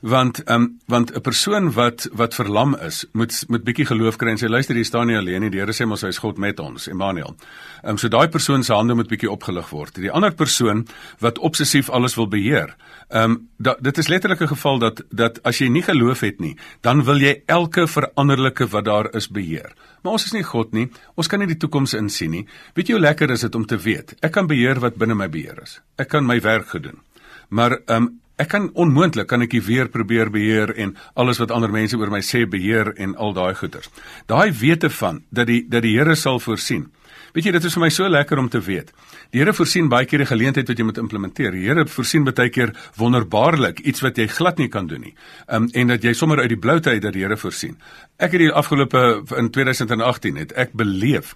Want 0.00 0.44
ehm 0.44 0.62
um, 0.62 0.68
want 0.86 1.10
'n 1.10 1.20
persoon 1.20 1.72
wat 1.72 2.06
wat 2.12 2.38
verlam 2.38 2.76
is, 2.86 3.04
moet 3.12 3.44
moet 3.48 3.64
bietjie 3.64 3.86
geloof 3.86 4.16
kry 4.16 4.30
en 4.30 4.38
sê 4.38 4.48
luister, 4.48 4.76
hier 4.76 4.84
staan 4.84 5.06
nie 5.06 5.18
alleen 5.18 5.40
nie. 5.40 5.50
Die 5.50 5.60
Here 5.60 5.74
sê 5.74 5.86
mos 5.86 6.02
hy 6.02 6.14
is 6.14 6.22
God 6.22 6.38
met 6.38 6.60
ons, 6.60 6.86
Emmanuel. 6.86 7.34
Ehm 7.82 7.90
um, 7.90 7.98
so 7.98 8.08
daai 8.08 8.28
persoon 8.28 8.62
se 8.62 8.74
hande 8.74 8.94
moet 8.94 9.08
bietjie 9.08 9.30
opgelig 9.30 9.70
word. 9.70 9.94
Die 9.94 10.12
ander 10.12 10.34
persoon 10.34 10.86
wat 11.18 11.38
obsessief 11.38 11.90
alles 11.90 12.14
wil 12.14 12.28
beheer, 12.28 12.76
Ehm 13.08 13.30
um, 13.30 13.76
dit 13.80 13.98
is 13.98 14.08
letterlik 14.08 14.40
'n 14.40 14.46
geval 14.46 14.78
dat 14.78 15.02
dat 15.10 15.42
as 15.42 15.58
jy 15.58 15.68
nie 15.68 15.82
geloof 15.82 16.20
het 16.20 16.40
nie, 16.40 16.56
dan 16.80 17.04
wil 17.04 17.20
jy 17.20 17.42
elke 17.46 17.86
veranderlike 17.86 18.66
wat 18.66 18.83
daar 18.84 19.10
is 19.16 19.28
beheer. 19.28 19.72
Maar 20.02 20.18
ons 20.18 20.26
is 20.28 20.34
nie 20.36 20.44
God 20.44 20.72
nie. 20.76 20.88
Ons 21.16 21.28
kan 21.28 21.40
nie 21.40 21.48
die 21.50 21.60
toekoms 21.60 21.96
insien 21.98 22.34
nie. 22.34 22.44
Weet 22.76 22.90
jy 22.90 22.98
hoe 22.98 23.06
lekker 23.06 23.32
is 23.34 23.46
dit 23.46 23.54
om 23.54 23.66
te 23.66 23.80
weet 23.80 24.14
ek 24.24 24.34
kan 24.36 24.50
beheer 24.50 24.80
wat 24.82 24.98
binne 25.00 25.16
my 25.18 25.28
beheer 25.28 25.62
is. 25.62 25.80
Ek 26.00 26.12
kan 26.12 26.26
my 26.26 26.40
werk 26.44 26.70
gedoen. 26.74 27.00
Maar 27.48 27.80
ehm 27.86 27.96
um, 28.02 28.12
ek 28.34 28.48
kan 28.50 28.64
onmoontlik 28.74 29.28
kan 29.30 29.44
ek 29.44 29.52
weer 29.62 29.86
probeer 29.88 30.30
beheer 30.30 30.72
en 30.74 30.96
alles 31.14 31.38
wat 31.38 31.52
ander 31.54 31.70
mense 31.70 31.94
oor 31.96 32.10
my 32.10 32.18
sê 32.18 32.42
beheer 32.50 32.90
en 32.98 33.14
al 33.14 33.32
daai 33.32 33.54
goeters. 33.54 33.90
Daai 34.26 34.50
wete 34.58 34.90
van 34.90 35.22
dat 35.30 35.46
die 35.46 35.62
dat 35.68 35.82
die 35.86 35.94
Here 35.94 36.16
sal 36.18 36.40
voorsien. 36.40 36.88
Weet 37.34 37.48
jy, 37.48 37.52
dit 37.56 37.64
is 37.66 37.74
vir 37.74 37.82
my 37.82 37.90
so 37.90 38.06
lekker 38.06 38.38
om 38.38 38.48
te 38.50 38.60
weet. 38.62 38.92
Die 39.34 39.40
Here 39.40 39.50
voorsien 39.54 39.88
baie 39.90 40.06
keer 40.06 40.22
die 40.22 40.28
geleentheid 40.30 40.68
wat 40.70 40.78
jy 40.78 40.84
moet 40.86 40.98
implementeer. 41.02 41.54
Die 41.54 41.64
Here 41.66 41.82
voorsien 41.90 42.26
baie 42.26 42.50
keer 42.54 42.70
wonderbaarlik 42.98 43.80
iets 43.82 44.04
wat 44.04 44.18
jy 44.18 44.28
glad 44.30 44.62
nie 44.62 44.68
kan 44.70 44.86
doen 44.86 45.02
nie. 45.08 45.14
Um, 45.50 45.66
en 45.74 45.90
dat 45.90 46.06
jy 46.06 46.12
sommer 46.14 46.42
uit 46.44 46.52
die 46.52 46.60
bloute 46.62 46.90
uit 46.94 47.02
dat 47.02 47.14
die 47.16 47.24
Here 47.24 47.38
voorsien. 47.38 47.74
Ek 48.14 48.30
het 48.30 48.44
die 48.44 48.52
afgelope 48.54 49.24
in 49.34 49.48
2018 49.50 50.36
het 50.38 50.52
ek 50.54 50.76
beleef 50.78 51.32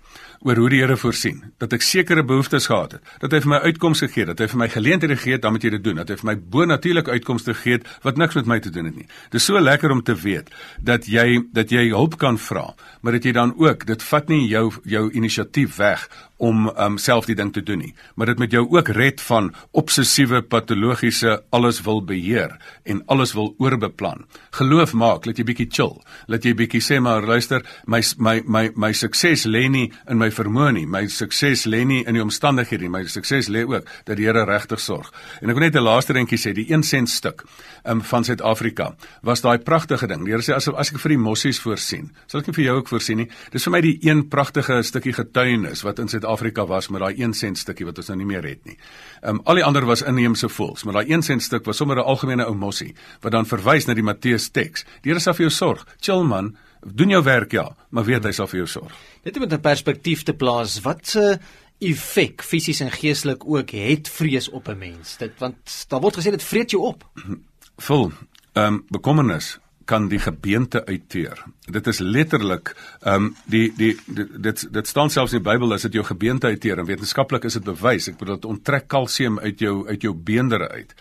oor 0.47 0.61
hoe 0.63 0.69
die 0.71 0.79
Here 0.79 0.95
voorsien 0.95 1.41
dat 1.59 1.73
ek 1.75 1.83
sekere 1.83 2.23
behoeftes 2.23 2.69
gehad 2.71 2.93
het. 2.95 3.09
Dat 3.19 3.33
hy 3.35 3.41
vir 3.43 3.51
my 3.51 3.59
uitkomste 3.67 4.07
gegee 4.07 4.23
het, 4.23 4.31
dat 4.31 4.45
hy 4.45 4.47
vir 4.53 4.61
my 4.61 4.69
geleenthede 4.71 5.17
gegee 5.19 5.35
het, 5.35 5.43
dan 5.43 5.57
moet 5.57 5.67
jy 5.67 5.73
dit 5.75 5.83
doen. 5.83 5.99
Dat 5.99 6.13
hy 6.13 6.19
vir 6.21 6.29
my 6.31 6.37
bo-natuurlike 6.39 7.17
uitkomste 7.19 7.57
gegee 7.57 7.81
het 7.81 7.89
wat 8.07 8.21
niks 8.23 8.39
met 8.39 8.47
my 8.47 8.61
te 8.63 8.71
doen 8.71 8.87
het 8.87 8.95
nie. 8.95 9.09
Dis 9.35 9.49
so 9.51 9.59
lekker 9.59 9.91
om 9.91 10.05
te 10.07 10.15
weet 10.15 10.55
dat 10.79 11.11
jy 11.11 11.43
dat 11.51 11.75
jy 11.75 11.89
hulp 11.91 12.15
kan 12.23 12.39
vra, 12.39 12.69
maar 13.03 13.19
dat 13.19 13.27
jy 13.27 13.35
dan 13.35 13.57
ook 13.59 13.83
dit 13.89 14.07
vat 14.13 14.31
nie 14.31 14.45
jou 14.47 14.69
jou 14.87 15.05
inisiatief 15.11 15.83
weg 15.83 16.07
om 16.39 16.69
um, 16.71 17.01
self 17.03 17.27
die 17.27 17.35
ding 17.35 17.51
te 17.51 17.65
doen 17.67 17.81
nie, 17.83 17.95
maar 18.15 18.31
dit 18.31 18.39
met 18.39 18.53
jou 18.55 18.61
ook 18.71 18.93
red 18.95 19.19
van 19.27 19.49
obsessiewe 19.75 20.39
patologiese 20.47 21.41
alles 21.51 21.81
wil 21.83 21.99
beheer 22.07 22.55
en 22.87 23.03
alles 23.11 23.35
wil 23.35 23.57
oorbeplan. 23.59 24.23
Geloof 24.55 24.95
maak 24.95 25.27
dat 25.27 25.41
jy 25.43 25.49
bietjie 25.49 25.67
chill, 25.67 25.97
dat 26.31 26.47
jy 26.47 26.55
bietjie 26.55 26.68
sê 26.77 27.01
maar 27.01 27.25
luister, 27.25 27.65
my 27.87 28.03
my 28.19 28.43
my 28.47 28.71
my 28.77 28.93
sukses 28.93 29.47
lê 29.47 29.69
nie 29.69 29.93
in 30.09 30.19
my 30.19 30.29
vermoë 30.29 30.73
nie, 30.73 30.87
my 30.87 31.07
sukses 31.09 31.67
lê 31.67 31.85
nie 31.85 32.05
in 32.07 32.15
die 32.15 32.23
omstandighede 32.23 32.83
nie, 32.83 32.89
my 32.89 33.05
sukses 33.07 33.49
lê 33.49 33.65
ook 33.65 33.89
dat 34.05 34.17
die 34.17 34.27
Here 34.29 34.45
regtig 34.45 34.81
sorg. 34.81 35.11
En 35.41 35.49
ek 35.49 35.57
wil 35.57 35.65
net 35.65 35.77
'n 35.77 35.83
laaste 35.83 36.13
dingetjie 36.13 36.39
sê, 36.39 36.53
die 36.55 36.69
1 36.69 36.83
sent 36.83 37.09
stuk 37.09 37.45
um, 37.85 38.03
van 38.03 38.25
Suid-Afrika 38.25 38.95
was 39.23 39.41
daai 39.41 39.59
pragtige 39.59 40.07
ding. 40.07 40.25
Die 40.25 40.33
Here 40.33 40.43
sê 40.43 40.55
as 40.55 40.69
as 40.69 40.93
ek 40.93 41.01
vir 41.01 41.09
die 41.09 41.19
mossies 41.19 41.59
voorsien, 41.59 42.13
sal 42.27 42.41
ek 42.41 42.49
nie 42.49 42.55
vir 42.55 42.65
jou 42.65 42.77
ook 42.77 42.89
voorsien 42.89 43.17
nie. 43.17 43.29
Dis 43.51 43.65
vir 43.65 43.73
my 43.73 43.81
die 43.81 43.99
een 44.03 44.29
pragtige 44.29 44.83
stukkie 44.83 45.13
getuienis 45.13 45.83
wat 45.83 45.99
in 45.99 46.09
Suid 46.09 46.19
Suid-Afrika 46.19 46.67
was 46.67 46.89
met 46.89 47.01
daai 47.01 47.15
1 47.23 47.33
sent 47.35 47.59
stukkie 47.59 47.87
wat 47.87 47.99
ons 47.99 48.09
nou 48.11 48.19
nie 48.19 48.27
meer 48.27 48.45
het 48.45 48.65
nie. 48.67 48.77
Ehm 49.23 49.39
um, 49.39 49.41
al 49.45 49.61
die 49.61 49.65
ander 49.65 49.87
was 49.87 50.03
inheemse 50.03 50.49
voels, 50.49 50.85
maar 50.85 51.01
daai 51.01 51.15
1 51.15 51.23
sent 51.23 51.43
stuk 51.43 51.65
was 51.65 51.77
sommer 51.77 51.97
'n 51.97 52.05
algemene 52.05 52.47
ou 52.47 52.55
mossie 52.55 52.95
wat 53.23 53.33
dan 53.33 53.47
verwys 53.47 53.87
na 53.87 53.95
die 53.95 54.03
Matteus 54.03 54.51
teks. 54.51 54.85
Die 55.03 55.11
Here 55.11 55.21
sal 55.21 55.35
vir 55.35 55.49
jou 55.49 55.51
sorg. 55.51 55.87
Chill 56.01 56.25
man, 56.25 56.57
doen 56.83 57.09
jou 57.09 57.23
werk 57.23 57.53
ja, 57.53 57.77
maar 57.91 58.05
weet 58.05 58.25
hy 58.25 58.33
sal 58.33 58.47
vir 58.47 58.59
jou 58.59 58.69
sorg. 58.69 58.93
Net 59.25 59.37
om 59.37 59.43
'n 59.43 59.61
perspektief 59.61 60.23
te 60.23 60.35
plaas, 60.35 60.81
wat 60.81 61.07
se 61.07 61.39
effek 61.79 62.43
fisies 62.43 62.81
en 62.81 62.91
geestelik 62.91 63.47
ook 63.47 63.71
het 63.71 64.09
vrees 64.09 64.49
op 64.49 64.69
'n 64.69 64.79
mens. 64.79 65.17
Dit 65.17 65.39
want 65.39 65.87
daar 65.89 66.01
word 66.01 66.17
gesê 66.17 66.31
dit 66.31 66.43
vreet 66.43 66.71
jou 66.71 66.83
op. 66.83 67.05
Vol 67.89 68.13
ehm 68.53 68.75
um, 68.75 68.85
bekommernis 68.89 69.59
kan 69.85 70.09
die 70.09 70.19
gebeente 70.19 70.85
uitteer. 70.87 71.45
Dit 71.71 71.87
is 71.87 71.99
letterlik 71.99 72.75
ehm 73.01 73.15
um, 73.15 73.35
die, 73.45 73.73
die 73.77 73.95
die 74.07 74.27
dit 74.39 74.67
dit 74.73 74.87
staan 74.87 75.11
selfs 75.11 75.33
in 75.33 75.43
die 75.43 75.51
Bybel 75.51 75.73
as 75.73 75.83
dit 75.83 75.99
jou 75.99 76.05
gebeente 76.05 76.47
uitteer 76.47 76.79
en 76.79 76.89
wetenskaplik 76.89 77.45
is 77.45 77.59
dit 77.59 77.65
bewys. 77.65 78.09
Ek 78.09 78.19
bedoel 78.19 78.41
dit 78.41 78.49
onttrek 78.49 78.89
kalsium 78.89 79.39
uit 79.39 79.61
jou 79.61 79.87
uit 79.89 80.03
jou 80.03 80.15
beenderre 80.15 80.69
uit. 80.69 80.95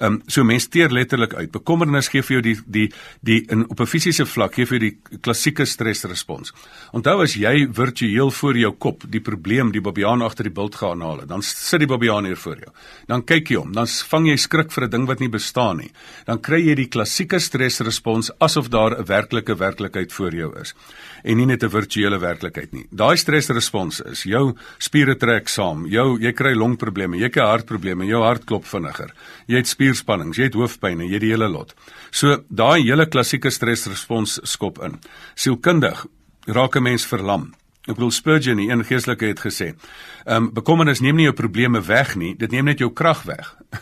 Ehm 0.00 0.14
um, 0.14 0.22
so 0.26 0.44
mense 0.44 0.68
teer 0.68 0.92
letterlik 0.92 1.34
uit. 1.34 1.50
Bekommernis 1.52 2.08
gee 2.08 2.22
vir 2.22 2.36
jou 2.38 2.42
die 2.42 2.56
die 2.66 2.86
die 3.20 3.40
in 3.52 3.66
op 3.68 3.80
'n 3.80 3.86
fisiese 3.86 4.26
vlak 4.26 4.54
gee 4.54 4.66
vir 4.66 4.78
jou 4.78 4.90
die 4.90 5.18
klassieke 5.20 5.64
stresrespons. 5.64 6.52
Onthou 6.92 7.22
as 7.22 7.34
jy 7.34 7.68
virtueel 7.72 8.30
voor 8.30 8.56
jou 8.56 8.72
kop 8.72 9.04
die 9.08 9.20
probleem 9.20 9.72
die 9.72 9.80
babiaan 9.80 10.22
agter 10.22 10.44
die 10.44 10.52
bult 10.52 10.74
gaan 10.74 11.00
haal, 11.00 11.26
dan 11.26 11.42
sit 11.42 11.80
die 11.80 11.88
babiaan 11.88 12.24
hier 12.24 12.36
voor 12.36 12.56
jou. 12.56 12.72
Dan 13.06 13.24
kyk 13.24 13.50
jy 13.50 13.56
hom, 13.56 13.72
dan 13.72 13.86
vang 13.86 14.26
jy 14.26 14.36
skrik 14.36 14.72
vir 14.72 14.84
'n 14.84 14.90
ding 14.90 15.06
wat 15.06 15.20
nie 15.20 15.28
bestaan 15.28 15.76
nie. 15.76 15.90
Dan 16.24 16.40
kry 16.40 16.60
jy 16.66 16.74
die 16.74 16.88
klassieke 16.88 17.38
stresrespons 17.38 18.30
asof 18.38 18.68
daar 18.68 18.98
'n 18.98 19.04
werklike 19.04 19.54
werklikheid 19.56 20.09
voor 20.12 20.34
jou 20.34 20.50
is 20.60 20.74
en 21.24 21.36
nie 21.36 21.46
net 21.46 21.62
'n 21.62 21.70
virtuele 21.70 22.18
werklikheid 22.18 22.72
nie. 22.72 22.86
Daai 22.90 23.16
stresrespons 23.16 24.00
is 24.00 24.22
jou 24.22 24.54
spiere 24.78 25.16
trek 25.16 25.48
saam, 25.48 25.86
jou 25.86 26.18
jy 26.18 26.32
kry 26.32 26.54
longprobleme, 26.54 27.18
jy 27.18 27.28
kry 27.28 27.44
hartprobleme, 27.44 28.06
jou 28.06 28.22
hart 28.22 28.44
klop 28.44 28.64
vinniger. 28.64 29.12
Jy 29.46 29.56
het 29.56 29.66
spierspannings, 29.66 30.36
jy 30.36 30.44
het 30.44 30.54
hoofpyn, 30.54 31.00
jy 31.00 31.12
het 31.12 31.20
die 31.20 31.30
hele 31.30 31.48
lot. 31.48 31.74
So 32.10 32.44
daai 32.48 32.82
hele 32.82 33.06
klassieke 33.06 33.50
stresrespons 33.50 34.40
skop 34.42 34.82
in. 34.82 34.98
Sielkundig 35.34 36.06
raak 36.46 36.76
'n 36.76 36.82
mens 36.82 37.06
verlam. 37.06 37.52
Ek 37.88 37.96
bedoel 37.96 38.10
Spurgeon, 38.12 38.58
die 38.60 38.68
een 38.68 38.84
geestelike 38.84 39.30
het 39.30 39.40
gesê, 39.40 39.72
ehm 40.26 40.36
um, 40.36 40.50
bekommernis 40.52 41.00
neem 41.00 41.16
nie 41.16 41.24
jou 41.24 41.34
probleme 41.34 41.80
weg 41.80 42.12
nie, 42.20 42.34
dit 42.36 42.50
neem 42.52 42.64
net 42.68 42.78
jou 42.78 42.90
krag 42.92 43.22
weg. 43.24 43.54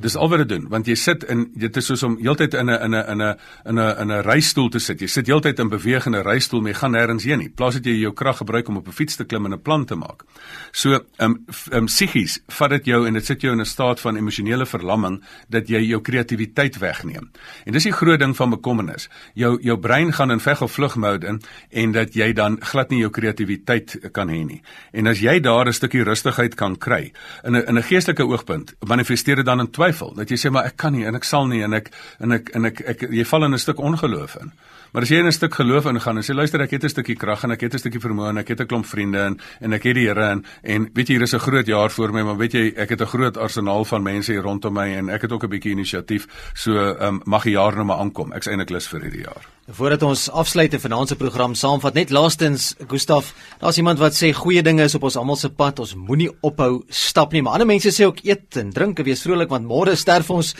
Dis 0.00 0.16
al 0.16 0.28
wat 0.28 0.40
dit 0.42 0.48
doen, 0.48 0.64
want 0.72 0.88
jy 0.90 0.94
sit 0.98 1.22
in 1.30 1.44
dit 1.60 1.76
is 1.76 1.86
soos 1.86 2.02
om 2.06 2.16
heeltyd 2.18 2.54
in 2.58 2.70
'n 2.70 2.78
in 2.86 2.94
'n 2.94 3.04
in 3.12 3.22
'n 3.22 3.36
in 3.68 3.78
'n 3.78 4.00
in 4.02 4.10
'n 4.10 4.22
reistool 4.22 4.68
te 4.68 4.78
sit. 4.78 5.00
Jy 5.00 5.06
sit 5.06 5.26
heeltyd 5.26 5.58
in 5.58 5.68
bewegende 5.68 6.22
reistool, 6.22 6.66
jy 6.66 6.74
gaan 6.74 6.92
nêrens 6.92 7.24
heen 7.24 7.38
nie. 7.38 7.48
Plaas 7.48 7.74
dit 7.74 7.84
jy 7.84 8.00
jou 8.00 8.12
krag 8.12 8.36
gebruik 8.36 8.68
om 8.68 8.76
op 8.76 8.88
'n 8.88 8.92
fiets 8.92 9.16
te 9.16 9.24
klim 9.24 9.44
en 9.44 9.52
'n 9.52 9.62
plan 9.62 9.84
te 9.84 9.94
maak. 9.94 10.24
So, 10.72 10.92
ehm 10.92 11.30
um, 11.30 11.44
um, 11.72 11.86
psigies 11.86 12.40
vat 12.48 12.70
dit 12.70 12.84
jou 12.84 13.06
en 13.06 13.12
dit 13.12 13.24
sit 13.24 13.40
jou 13.40 13.52
in 13.52 13.60
'n 13.60 13.66
staat 13.66 14.00
van 14.00 14.16
emosionele 14.16 14.66
verlamming 14.66 15.22
dat 15.48 15.68
jy 15.68 15.80
jou 15.80 16.00
kreatiwiteit 16.00 16.78
wegneem. 16.78 17.30
En 17.64 17.72
dis 17.72 17.82
die 17.82 17.92
groot 17.92 18.18
ding 18.18 18.36
van 18.36 18.50
bekommernis. 18.50 19.08
Jou 19.34 19.62
jou 19.62 19.78
brein 19.78 20.12
gaan 20.12 20.30
in 20.30 20.40
veg 20.40 20.62
of 20.62 20.72
vlug 20.72 20.96
mode 20.96 21.26
in 21.26 21.42
en 21.70 21.92
dat 21.92 22.14
jy 22.14 22.32
dan 22.32 22.56
glad 22.60 22.90
nie 22.90 22.98
jou 22.98 23.10
kreatiwiteit 23.34 24.10
kan 24.12 24.28
hê 24.28 24.42
nie. 24.44 24.60
En 24.92 25.06
as 25.06 25.20
jy 25.20 25.40
daar 25.40 25.66
'n 25.66 25.72
stukkie 25.72 26.04
rustigheid 26.04 26.54
kan 26.54 26.76
kry 26.76 27.12
in 27.44 27.56
'n 27.56 27.64
in 27.68 27.78
'n 27.78 27.82
geestelike 27.82 28.24
oogpunt, 28.24 28.74
manifesteer 28.86 29.36
dit 29.36 29.46
dan 29.46 29.60
in 29.60 29.70
twyfel 29.70 30.14
dat 30.14 30.28
jy 30.28 30.36
sê 30.36 30.50
maar 30.50 30.64
ek 30.64 30.76
kan 30.76 30.92
nie 30.92 31.04
en 31.04 31.14
ek 31.14 31.24
sal 31.24 31.46
nie 31.46 31.62
en 31.62 31.72
ek 31.72 31.90
en 32.20 32.32
ek 32.32 32.48
en 32.54 32.64
ek, 32.64 32.80
ek, 32.80 33.02
ek 33.02 33.10
jy 33.10 33.24
val 33.24 33.44
in 33.44 33.54
'n 33.54 33.58
stuk 33.58 33.78
ongeloof 33.78 34.36
in. 34.40 34.52
Maar 34.92 35.02
as 35.02 35.08
jy 35.08 35.18
in 35.18 35.26
'n 35.26 35.32
stuk 35.32 35.54
geloof 35.54 35.86
ingaan 35.86 36.16
en 36.16 36.22
sê 36.22 36.34
luister 36.34 36.60
ek 36.60 36.70
het 36.70 36.84
'n 36.84 36.88
stukkie 36.88 37.16
krag 37.16 37.44
en 37.44 37.50
ek 37.50 37.60
het 37.60 37.74
'n 37.74 37.78
stukkie 37.78 38.00
vermoë 38.00 38.28
en 38.28 38.38
ek 38.38 38.48
het 38.48 38.60
'n 38.60 38.66
klomp 38.66 38.86
vriende 38.86 39.18
en 39.18 39.40
en 39.60 39.72
ek 39.72 39.82
het 39.82 39.94
die 39.94 40.06
Here 40.06 40.30
en 40.30 40.44
en 40.62 40.90
weet 40.94 41.08
jy 41.08 41.14
hier 41.14 41.22
is 41.22 41.34
'n 41.34 41.38
groot 41.38 41.66
jaar 41.66 41.90
voor 41.90 42.12
my 42.12 42.22
maar 42.22 42.36
weet 42.36 42.52
jy 42.52 42.72
ek 42.76 42.90
het 42.90 43.00
'n 43.00 43.06
groot 43.06 43.36
arsenaal 43.36 43.84
van 43.84 44.02
mense 44.02 44.32
hier 44.32 44.42
rondom 44.42 44.72
my 44.72 44.94
en 44.94 45.08
ek 45.08 45.22
het 45.22 45.32
ook 45.32 45.44
'n 45.44 45.48
bietjie 45.48 45.72
inisiatief 45.72 46.26
so 46.54 46.72
um, 47.00 47.20
mag 47.24 47.42
die 47.42 47.52
jaar 47.52 47.74
nou 47.74 47.84
maar 47.84 47.98
aankom. 47.98 48.32
Ek's 48.32 48.46
eintlik 48.46 48.70
lus 48.70 48.88
vir 48.88 49.00
hierdie 49.00 49.24
jaar. 49.24 49.46
Voordat 49.64 50.02
ons 50.04 50.26
afsluit 50.28 50.74
en 50.76 50.80
vanaand 50.80 51.08
se 51.08 51.16
program 51.16 51.54
saamvat, 51.56 51.94
net 51.96 52.10
laastens 52.12 52.74
Gustaf, 52.88 53.30
daar's 53.62 53.78
iemand 53.80 53.98
wat 53.98 54.12
sê 54.12 54.28
goeie 54.36 54.60
dinge 54.62 54.84
is 54.84 54.94
op 54.98 55.06
ons 55.08 55.16
almal 55.16 55.38
se 55.40 55.48
pad. 55.48 55.80
Ons 55.80 55.94
moenie 55.96 56.28
ophou 56.44 56.82
stap 56.92 57.32
nie, 57.32 57.40
maar 57.40 57.56
ander 57.56 57.70
mense 57.70 57.88
sê 57.88 58.04
ook 58.04 58.20
eet 58.28 58.58
en 58.60 58.74
drink 58.76 59.00
en 59.00 59.08
wees 59.08 59.24
vrolik 59.24 59.48
want 59.48 59.64
môre 59.64 59.96
sterf 59.96 60.28
ons. 60.30 60.52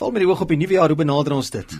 Val 0.00 0.14
met 0.14 0.24
die 0.24 0.30
oog 0.30 0.40
op 0.40 0.54
die 0.54 0.56
nuwe 0.56 0.78
jaar, 0.78 0.88
hoe 0.88 0.96
benader 0.96 1.36
ons 1.36 1.52
dit? 1.52 1.76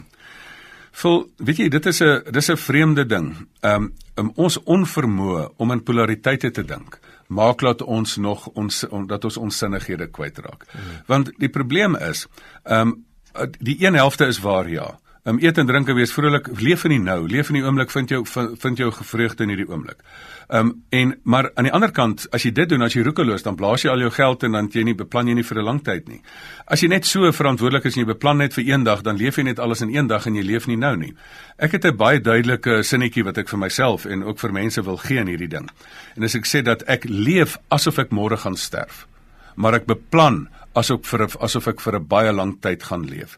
Vol, 1.01 1.23
weet 1.37 1.63
jy, 1.63 1.69
dit 1.69 1.85
is 1.85 2.01
'n 2.01 2.31
dis 2.31 2.49
'n 2.49 2.57
vreemde 2.57 3.05
ding. 3.05 3.47
Um, 3.61 3.93
um 4.15 4.31
ons 4.35 4.57
onvermoë 4.57 5.49
om 5.57 5.71
in 5.71 5.83
polariteite 5.83 6.51
te 6.51 6.63
dink 6.63 6.99
maak 7.27 7.61
laat 7.61 7.81
ons 7.81 8.17
nog 8.17 8.47
ons 8.47 8.85
on, 8.89 9.07
dat 9.07 9.23
ons 9.23 9.37
onsinnighede 9.37 10.07
kwytraak. 10.07 10.65
Mm. 10.71 10.81
Want 11.07 11.31
die 11.37 11.49
probleem 11.49 11.95
is, 11.95 12.27
um 12.63 13.05
die 13.59 13.85
een 13.85 13.93
helfte 13.93 14.25
is 14.25 14.39
waar 14.39 14.69
ja 14.69 14.99
um, 15.27 15.39
eet 15.43 15.57
en 15.59 15.67
drink 15.67 15.89
en 15.91 15.97
wees 15.97 16.13
vrolik, 16.15 16.47
leef 16.61 16.85
in 16.87 16.95
die 16.95 17.01
nou, 17.03 17.19
leef 17.29 17.51
in 17.51 17.59
die 17.59 17.63
oomblik, 17.65 17.91
vind 17.91 18.11
jou 18.11 18.23
vind 18.27 18.79
jou 18.79 18.89
vreugde 18.95 19.43
in 19.45 19.51
hierdie 19.53 19.67
oomblik. 19.67 19.99
Um, 20.47 20.71
en 20.95 21.13
maar 21.23 21.49
aan 21.59 21.67
die 21.67 21.73
ander 21.75 21.91
kant, 21.91 22.27
as 22.35 22.45
jy 22.47 22.53
dit 22.55 22.69
doen, 22.71 22.85
as 22.85 22.95
jy 22.95 23.03
roekeloos, 23.03 23.43
dan 23.43 23.57
blaas 23.59 23.83
jy 23.83 23.91
al 23.91 24.05
jou 24.05 24.11
geld 24.15 24.45
en 24.47 24.55
dan 24.55 24.69
jy 24.71 24.85
nie 24.87 24.95
beplan 24.97 25.27
jy 25.27 25.35
nie 25.35 25.43
vir 25.43 25.59
'n 25.59 25.65
lang 25.65 25.81
tyd 25.83 26.07
nie. 26.07 26.21
As 26.67 26.81
jy 26.81 26.87
net 26.87 27.05
so 27.05 27.31
verantwoordelik 27.31 27.85
is 27.85 27.97
en 27.97 28.05
jy 28.05 28.13
beplan 28.13 28.37
net 28.37 28.53
vir 28.53 28.63
een 28.63 28.83
dag, 28.83 29.01
dan 29.03 29.17
leef 29.17 29.37
jy 29.37 29.43
net 29.43 29.59
alles 29.59 29.81
in 29.81 29.95
een 29.95 30.07
dag 30.07 30.25
en 30.25 30.35
jy 30.35 30.43
leef 30.43 30.67
nie 30.67 30.77
nou 30.77 30.95
nie. 30.95 31.13
Ek 31.59 31.71
het 31.71 31.85
'n 31.85 31.97
baie 31.97 32.19
duidelike 32.19 32.83
sinnetjie 32.83 33.23
wat 33.23 33.37
ek 33.37 33.49
vir 33.49 33.59
myself 33.59 34.05
en 34.05 34.23
ook 34.23 34.39
vir 34.39 34.51
mense 34.51 34.81
wil 34.81 34.97
gee 34.97 35.19
in 35.19 35.27
hierdie 35.27 35.49
ding. 35.49 35.69
En 36.15 36.23
as 36.23 36.35
ek 36.35 36.45
sê 36.45 36.63
dat 36.63 36.83
ek 36.87 37.03
leef 37.03 37.57
asof 37.69 37.99
ek 37.99 38.11
môre 38.11 38.37
gaan 38.37 38.55
sterf, 38.55 39.07
maar 39.55 39.73
ek 39.73 39.85
beplan 39.85 40.47
asof 40.73 41.05
vir 41.05 41.27
asof 41.41 41.67
ek 41.67 41.81
vir 41.81 41.95
'n 41.95 42.07
baie 42.07 42.31
lang 42.31 42.61
tyd 42.61 42.83
gaan 42.83 43.05
leef 43.05 43.37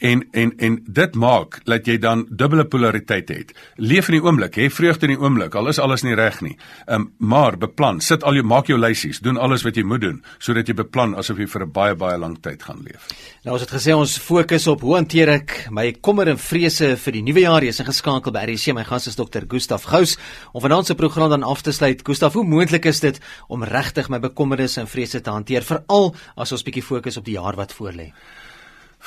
en 0.00 0.24
en 0.32 0.52
en 0.58 0.78
dit 0.86 1.14
maak 1.14 1.60
dat 1.68 1.86
jy 1.86 1.98
dan 2.00 2.26
dubbele 2.30 2.64
polariteit 2.64 3.28
het. 3.28 3.52
Leef 3.76 4.08
in 4.08 4.18
die 4.18 4.24
oomblik, 4.24 4.56
hê 4.56 4.68
vreugde 4.72 5.08
in 5.08 5.14
die 5.14 5.20
oomblik, 5.20 5.54
al 5.54 5.68
is 5.68 5.78
alles 5.78 6.04
nie 6.06 6.16
reg 6.18 6.40
nie. 6.44 6.56
Ehm 6.86 7.00
um, 7.00 7.08
maar 7.30 7.56
beplan, 7.60 8.00
sit 8.00 8.24
al 8.24 8.34
jou 8.34 8.44
maak 8.46 8.66
jou 8.66 8.78
lysies, 8.78 9.20
doen 9.20 9.36
alles 9.36 9.64
wat 9.66 9.76
jy 9.76 9.84
moet 9.84 10.00
doen 10.00 10.22
sodat 10.38 10.68
jy 10.68 10.74
beplan 10.74 11.14
asof 11.14 11.38
jy 11.38 11.46
vir 11.46 11.62
'n 11.66 11.72
baie 11.72 11.94
baie 11.94 12.18
lang 12.18 12.38
tyd 12.40 12.62
gaan 12.62 12.82
leef. 12.82 13.06
Nou 13.44 13.54
ons 13.54 13.62
het 13.62 13.70
gesê 13.70 13.94
ons 13.96 14.18
fokus 14.18 14.66
op 14.66 14.80
hoe 14.80 14.94
hanteer 14.94 15.28
ek 15.28 15.68
my 15.70 15.92
kommer 15.92 16.28
en 16.28 16.38
vrese 16.38 16.96
vir 16.96 17.12
die 17.12 17.22
nuwe 17.22 17.40
jaar. 17.40 17.62
Jy's 17.62 17.80
ingeskakel 17.80 18.32
by 18.32 18.44
RC. 18.44 18.74
My 18.74 18.84
gas 18.84 19.06
is 19.06 19.16
Dr. 19.16 19.46
Gustaf 19.48 19.84
Gous. 19.84 20.16
Om 20.52 20.60
vanaand 20.60 20.86
se 20.86 20.94
program 20.94 21.30
dan 21.30 21.42
af 21.42 21.62
te 21.62 21.72
sluit. 21.72 22.02
Gustaf, 22.04 22.32
hoe 22.32 22.44
moontlik 22.44 22.84
is 22.84 23.00
dit 23.00 23.20
om 23.48 23.64
regtig 23.64 24.08
my 24.08 24.18
bekommernisse 24.18 24.80
en 24.80 24.86
vrese 24.86 25.20
te 25.20 25.30
hanteer 25.30 25.62
veral 25.62 26.14
as 26.36 26.52
ons 26.52 26.62
bietjie 26.62 26.82
fokus 26.82 27.16
op 27.16 27.24
die 27.24 27.34
jaar 27.34 27.56
wat 27.56 27.72
voorlê? 27.72 28.12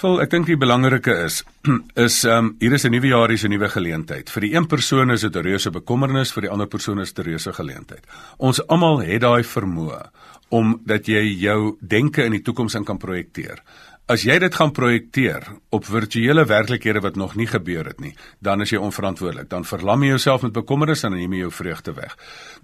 Vol, 0.01 0.17
ek 0.23 0.31
dink 0.33 0.47
die 0.49 0.57
belangrike 0.57 1.13
is 1.27 1.43
is 2.05 2.23
ehm 2.25 2.37
um, 2.37 2.47
hier 2.59 2.73
is 2.73 2.85
'n 2.85 2.91
nuwe 2.91 3.07
jaar, 3.07 3.31
is 3.31 3.43
'n 3.45 3.51
nuwe 3.53 3.69
geleentheid. 3.69 4.29
Vir 4.29 4.41
die 4.41 4.53
een 4.55 4.67
persoon 4.67 5.11
is 5.11 5.21
dit 5.21 5.35
'n 5.35 5.45
reuse 5.45 5.69
bekommernis, 5.69 6.33
vir 6.33 6.41
die 6.41 6.49
ander 6.49 6.67
persoon 6.67 6.99
is 6.99 7.13
dit 7.13 7.25
'n 7.25 7.29
reuse 7.29 7.53
geleentheid. 7.53 8.03
Ons 8.37 8.67
almal 8.67 9.01
het 9.01 9.21
daai 9.21 9.43
vermoë 9.43 10.09
om 10.49 10.81
dat 10.85 11.05
jy 11.05 11.23
jou 11.39 11.77
denke 11.79 12.23
in 12.25 12.31
die 12.31 12.41
toekoms 12.41 12.75
in 12.75 12.83
kan 12.83 12.97
projekteer. 12.97 13.61
As 14.03 14.25
jy 14.27 14.35
dit 14.35 14.51
gaan 14.51 14.73
projekteer 14.75 15.45
op 15.71 15.85
virtuele 15.87 16.43
werklikhede 16.43 16.99
wat 17.05 17.15
nog 17.15 17.37
nie 17.39 17.45
gebeur 17.47 17.87
het 17.87 18.01
nie, 18.03 18.11
dan 18.43 18.59
is 18.59 18.73
jy 18.73 18.81
onverantwoordelik. 18.83 19.47
Dan 19.47 19.63
verlam 19.63 20.01
jy 20.03 20.09
jouself 20.09 20.41
met 20.43 20.51
bekommernis 20.51 21.05
en 21.07 21.13
neem 21.15 21.31
jy 21.31 21.45
jou 21.45 21.51
vreugde 21.55 21.93
weg. 21.95 22.17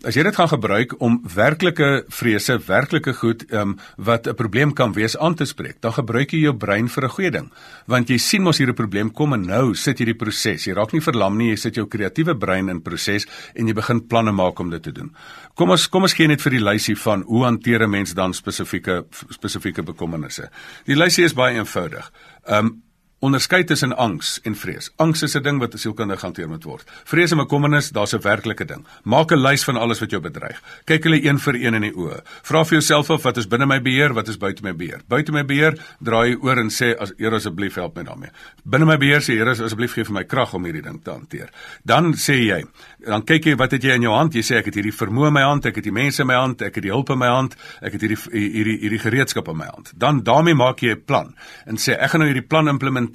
As 0.04 0.18
jy 0.20 0.26
dit 0.28 0.36
gaan 0.36 0.50
gebruik 0.52 0.98
om 1.00 1.16
werklike 1.24 2.04
vrese, 2.12 2.58
werklike 2.68 3.14
goed 3.22 3.46
um, 3.56 3.78
wat 3.96 4.28
'n 4.28 4.36
probleem 4.36 4.74
kan 4.74 4.92
wees 4.92 5.16
aan 5.18 5.36
te 5.36 5.46
spreek, 5.46 5.80
dan 5.80 5.94
gebruik 5.96 6.34
jy 6.34 6.42
jou 6.44 6.54
brein 6.54 6.90
vir 6.90 7.04
'n 7.06 7.10
goeie 7.10 7.32
ding. 7.32 7.52
Want 7.88 8.10
jy 8.10 8.18
sien 8.18 8.44
mos 8.44 8.58
hier 8.58 8.68
'n 8.68 8.76
probleem 8.76 9.12
kom 9.12 9.34
en 9.34 9.48
nou 9.48 9.76
sit 9.76 10.00
jy 10.00 10.06
die 10.06 10.20
proses. 10.20 10.68
Jy 10.68 10.74
raak 10.74 10.92
nie 10.92 11.02
verlam 11.02 11.38
nie, 11.38 11.50
jy 11.50 11.56
sit 11.56 11.76
jou 11.76 11.88
kreatiewe 11.88 12.36
brein 12.36 12.70
in 12.70 12.82
proses 12.82 13.26
en 13.56 13.66
jy 13.66 13.74
begin 13.74 14.08
planne 14.08 14.32
maak 14.32 14.60
om 14.60 14.70
dit 14.70 14.84
te 14.84 14.92
doen. 14.92 15.16
Kom 15.56 15.70
ons 15.70 15.88
kom 15.88 16.04
ons 16.04 16.14
gee 16.14 16.28
net 16.28 16.42
vir 16.42 16.52
die 16.52 16.64
lysie 16.64 16.96
van 16.96 17.22
hoe 17.22 17.46
hanteer 17.46 17.84
'n 17.84 17.90
mens 17.90 18.14
dan 18.14 18.34
spesifieke 18.34 19.06
spesifieke 19.30 19.84
bekommernisse. 19.84 20.50
Die 20.86 20.96
lysie 20.96 21.29
is 21.30 21.38
baie 21.38 21.58
eenvoudig. 21.62 22.12
Ehm 22.44 22.66
um, 22.66 22.78
onderskei 23.20 23.64
tussen 23.64 23.98
angs 23.98 24.40
en 24.48 24.56
vrees. 24.56 24.92
Angs 24.96 25.22
is 25.22 25.36
'n 25.36 25.44
ding 25.44 25.60
wat 25.60 25.74
sielkundig 25.80 26.22
hanteer 26.22 26.48
moet 26.48 26.64
word. 26.64 26.84
Vrees 27.04 27.32
en 27.32 27.38
bekommernis, 27.38 27.90
daar's 27.90 28.14
'n 28.14 28.22
werklike 28.22 28.66
ding. 28.66 28.86
Maak 29.04 29.32
'n 29.32 29.42
lys 29.42 29.64
van 29.64 29.76
alles 29.76 30.00
wat 30.00 30.10
jou 30.10 30.22
bedreig. 30.22 30.62
Kyk 30.86 31.04
hulle 31.04 31.24
een 31.26 31.40
vir 31.40 31.56
een 31.56 31.74
in 31.74 31.82
die 31.82 31.94
oë. 31.94 32.22
Vra 32.44 32.64
vir 32.64 32.72
jouself 32.72 33.10
of 33.10 33.24
wat 33.24 33.38
is 33.38 33.48
binne 33.48 33.66
my 33.66 33.82
beheer, 33.82 34.14
wat 34.14 34.28
is 34.28 34.38
buite 34.38 34.64
my 34.64 34.76
beheer. 34.76 35.02
Buite 35.08 35.32
my 35.32 35.46
beheer, 35.46 35.78
draai 36.02 36.36
oor 36.42 36.58
en 36.58 36.70
sê 36.70 36.96
as 36.98 37.12
Here 37.18 37.36
asseblief 37.36 37.76
help 37.76 37.96
my 37.96 38.04
daarmee. 38.04 38.30
Binne 38.64 38.86
my 38.86 38.98
beheer 38.98 39.20
sê 39.22 39.34
Here 39.34 39.50
asseblief 39.50 39.94
gee 39.94 40.04
vir 40.04 40.14
my 40.14 40.24
krag 40.24 40.54
om 40.54 40.64
hierdie 40.64 40.82
ding 40.82 41.04
te 41.04 41.12
hanteer. 41.12 41.50
Dan 41.84 42.14
sê 42.14 42.34
jy, 42.34 42.64
dan 43.06 43.24
kyk 43.24 43.46
jy 43.46 43.56
wat 43.56 43.72
het 43.72 43.84
jy 43.84 43.92
in 43.96 44.02
jou 44.02 44.14
hand? 44.14 44.34
Jy 44.34 44.42
sê 44.42 44.56
ek 44.58 44.66
het 44.66 44.76
hierdie 44.76 44.94
vermoë 44.96 45.28
in 45.28 45.34
my 45.34 45.42
hand, 45.42 45.66
ek 45.66 45.76
het 45.76 45.84
die 45.84 45.92
mense 45.92 46.22
in 46.22 46.28
my 46.28 46.36
hand, 46.36 46.62
ek 46.62 46.76
het 46.76 46.84
die 46.84 46.92
hulp 46.92 47.10
in 47.10 47.18
my 47.18 47.28
hand, 47.28 47.56
ek 47.82 47.94
het 47.94 48.02
hierdie 48.02 48.18
hierdie 48.32 48.80
hierdie 48.80 49.00
gereedskap 49.00 49.48
in 49.48 49.58
my 49.58 49.66
hand. 49.66 49.92
Dan 49.98 50.24
daarmee 50.24 50.56
maak 50.56 50.80
jy 50.80 50.92
'n 50.92 51.04
plan 51.06 51.36
en 51.66 51.76
sê 51.76 52.00
ek 52.00 52.10
gaan 52.10 52.22
nou 52.22 52.30
hierdie 52.30 52.48
plan 52.48 52.68
implementeer 52.68 53.09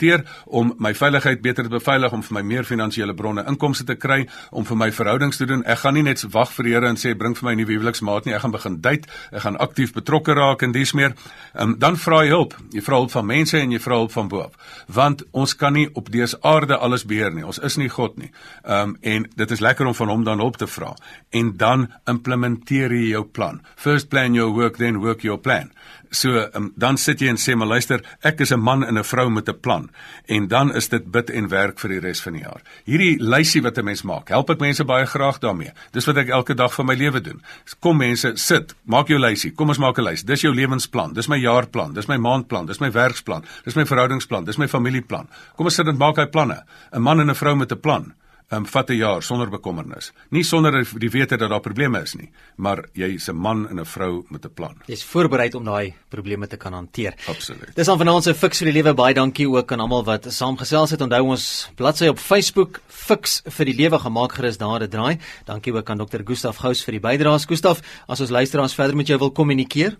om 0.44 0.74
my 0.78 0.94
veiligheid 0.94 1.42
beter 1.42 1.64
te 1.64 1.70
beveilig, 1.70 2.12
om 2.12 2.22
vir 2.22 2.35
my 2.35 2.42
meer 2.42 2.64
finansiële 2.64 3.14
bronne 3.14 3.44
inkomste 3.48 3.85
te 3.85 3.94
kry, 3.94 4.26
om 4.50 4.64
vir 4.64 4.76
my 4.76 4.90
verhoudings 4.92 5.37
te 5.37 5.46
doen. 5.46 5.64
Ek 5.64 5.78
gaan 5.78 5.94
nie 5.94 6.02
net 6.02 6.22
wag 6.33 6.52
vir 6.52 6.64
die 6.64 6.74
Here 6.74 6.88
en 6.88 6.96
sê 6.98 7.14
bring 7.14 7.37
vir 7.37 7.44
my 7.44 7.52
'n 7.54 7.59
nuwe 7.59 7.72
huweliksmaat 7.72 8.24
nie. 8.24 8.35
Ek 8.35 8.40
gaan 8.40 8.50
begin 8.50 8.80
date, 8.80 9.09
ek 9.33 9.42
gaan 9.42 9.57
aktief 9.57 9.92
betrokke 9.92 10.35
raak 10.35 10.62
en 10.62 10.72
dis 10.72 10.92
meer. 10.92 11.14
Um, 11.54 11.78
dan 11.78 11.96
vra 11.96 12.22
jy 12.24 12.30
hulp. 12.30 12.54
Jy 12.72 12.83
vra 12.83 12.96
hulp 12.96 13.11
van 13.11 13.26
mense 13.26 13.59
en 13.59 13.70
jy 13.70 13.78
vra 13.78 13.94
hulp 13.94 14.12
van 14.12 14.28
bo-af. 14.28 14.52
Want 14.87 15.22
ons 15.33 15.54
kan 15.57 15.72
nie 15.72 15.88
op 15.94 16.11
dese 16.11 16.38
aarde 16.42 16.76
alles 16.76 17.04
beheer 17.04 17.33
nie. 17.33 17.44
Ons 17.44 17.59
is 17.59 17.76
nie 17.76 17.88
God 17.88 18.18
nie. 18.18 18.30
Ehm 18.64 18.88
um, 18.88 18.96
en 19.00 19.26
dit 19.37 19.50
is 19.50 19.61
lekker 19.61 19.87
om 19.87 19.94
van 19.94 20.09
hom 20.09 20.24
dan 20.24 20.38
hulp 20.38 20.57
te 20.57 20.66
vra. 20.66 20.94
En 21.30 21.57
dan 21.57 21.88
implementeer 22.04 22.92
jy 22.92 23.09
jou 23.09 23.24
plan. 23.24 23.61
First 23.76 24.09
plan 24.09 24.35
your 24.35 24.52
work 24.52 24.76
then 24.76 25.00
work 25.00 25.22
your 25.22 25.38
plan. 25.38 25.70
So 26.14 26.46
um, 26.55 26.70
dan 26.79 26.98
sit 27.00 27.22
jy 27.22 27.33
en 27.33 27.38
sê 27.40 27.57
maar 27.59 27.72
luister, 27.74 28.03
ek 28.22 28.40
is 28.40 28.53
'n 28.53 28.61
man 28.61 28.85
en 28.85 28.98
'n 28.98 29.05
vrou 29.05 29.31
met 29.31 29.48
'n 29.48 29.61
plan 29.61 29.90
en 30.29 30.48
dan 30.48 30.74
is 30.74 30.88
dit 30.88 31.11
bid 31.11 31.31
en 31.31 31.48
werk 31.48 31.79
vir 31.79 31.90
die 31.90 32.00
res 32.00 32.22
van 32.22 32.33
die 32.33 32.42
jaar. 32.42 32.62
Hierdie 32.87 33.16
lysie 33.18 33.62
wat 33.62 33.79
'n 33.79 33.85
mens 33.85 34.03
maak, 34.03 34.29
help 34.29 34.50
ek 34.50 34.61
mense 34.61 34.85
baie 34.85 35.07
graag 35.07 35.38
daarmee. 35.40 35.72
Dis 35.92 36.07
wat 36.07 36.16
ek 36.16 36.29
elke 36.29 36.55
dag 36.55 36.74
van 36.74 36.87
my 36.87 36.94
lewe 36.94 37.20
doen. 37.20 37.42
Kom 37.81 37.96
mense, 37.96 38.33
sit, 38.37 38.74
maak 38.85 39.09
jou 39.09 39.18
lysie. 39.18 39.50
Kom 39.50 39.68
ons 39.68 39.79
maak 39.79 39.98
'n 39.98 40.05
lys. 40.05 40.22
Dis 40.22 40.42
jou 40.42 40.55
lewensplan, 40.55 41.12
dis 41.12 41.29
my 41.29 41.38
jaarplan, 41.38 41.94
dis 41.94 42.07
my 42.07 42.16
maandplan, 42.16 42.66
dis 42.66 42.81
my 42.81 42.90
werksplan, 42.90 43.44
dis 43.64 43.74
my 43.74 43.85
verhoudingsplan, 43.85 44.44
dis 44.44 44.59
my 44.59 44.68
familieplan. 44.68 45.29
Kom 45.57 45.66
ons 45.66 45.74
sit 45.74 45.87
en 45.87 45.96
maak 45.96 46.16
hy 46.16 46.27
planne. 46.27 46.62
'n 46.92 47.03
Man 47.03 47.20
en 47.20 47.31
'n 47.31 47.35
vrou 47.35 47.57
met 47.57 47.72
'n 47.72 47.81
plan 47.81 48.14
um, 48.52 48.66
vat 48.66 48.90
'n 48.90 48.96
jaar 48.96 49.22
sonder 49.22 49.48
bekommernis. 49.50 50.12
Nie 50.30 50.44
sonder 50.44 50.85
die 50.98 51.11
wete 51.11 51.37
dat 51.37 51.50
daar 51.50 51.61
probleme 51.61 52.02
is 52.02 52.14
nie, 52.14 52.30
maar 52.57 52.85
jy 52.92 53.14
is 53.14 53.28
'n 53.28 53.37
man 53.37 53.68
en 53.68 53.80
'n 53.80 53.85
vrou 53.85 54.24
met 54.30 54.44
'n 54.44 54.54
plan. 54.54 54.76
Jy's 54.87 55.04
voorberei 55.04 55.50
om 55.54 55.64
daai 55.64 55.94
probleme 56.09 56.46
te 56.46 56.57
kan 56.57 56.72
hanteer. 56.72 57.14
Absoluut. 57.28 57.74
Dis 57.74 57.88
aan 57.88 57.98
vanaand 57.98 58.24
se 58.24 58.35
Fix 58.35 58.59
vir 58.59 58.72
die 58.72 58.83
lewe 58.83 58.94
baie 58.94 59.14
dankie 59.14 59.48
ook 59.48 59.72
aan 59.72 59.80
almal 59.80 60.04
wat 60.04 60.26
saamgesels 60.28 60.90
het. 60.90 61.00
Onthou 61.00 61.22
ons 61.22 61.70
bladsy 61.74 62.07
op 62.07 62.18
Facebook 62.18 62.80
Fix 62.88 63.42
vir 63.44 63.64
die 63.66 63.74
lewe 63.74 63.98
gemaak 63.98 64.33
gerus 64.33 64.59
daar 64.59 64.83
'n 64.83 64.88
draai. 64.88 65.18
Dankie 65.44 65.72
ook 65.72 65.90
aan 65.90 65.98
Dr. 65.98 66.22
Gustaf 66.24 66.57
Gous 66.57 66.85
vir 66.85 66.92
die 66.92 67.00
bydraes. 67.00 67.46
Gustaf, 67.46 67.80
as 68.07 68.20
ons 68.20 68.30
luisteraars 68.30 68.74
verder 68.74 68.96
met 68.96 69.07
jou 69.07 69.18
wil 69.18 69.30
kommunikeer, 69.30 69.96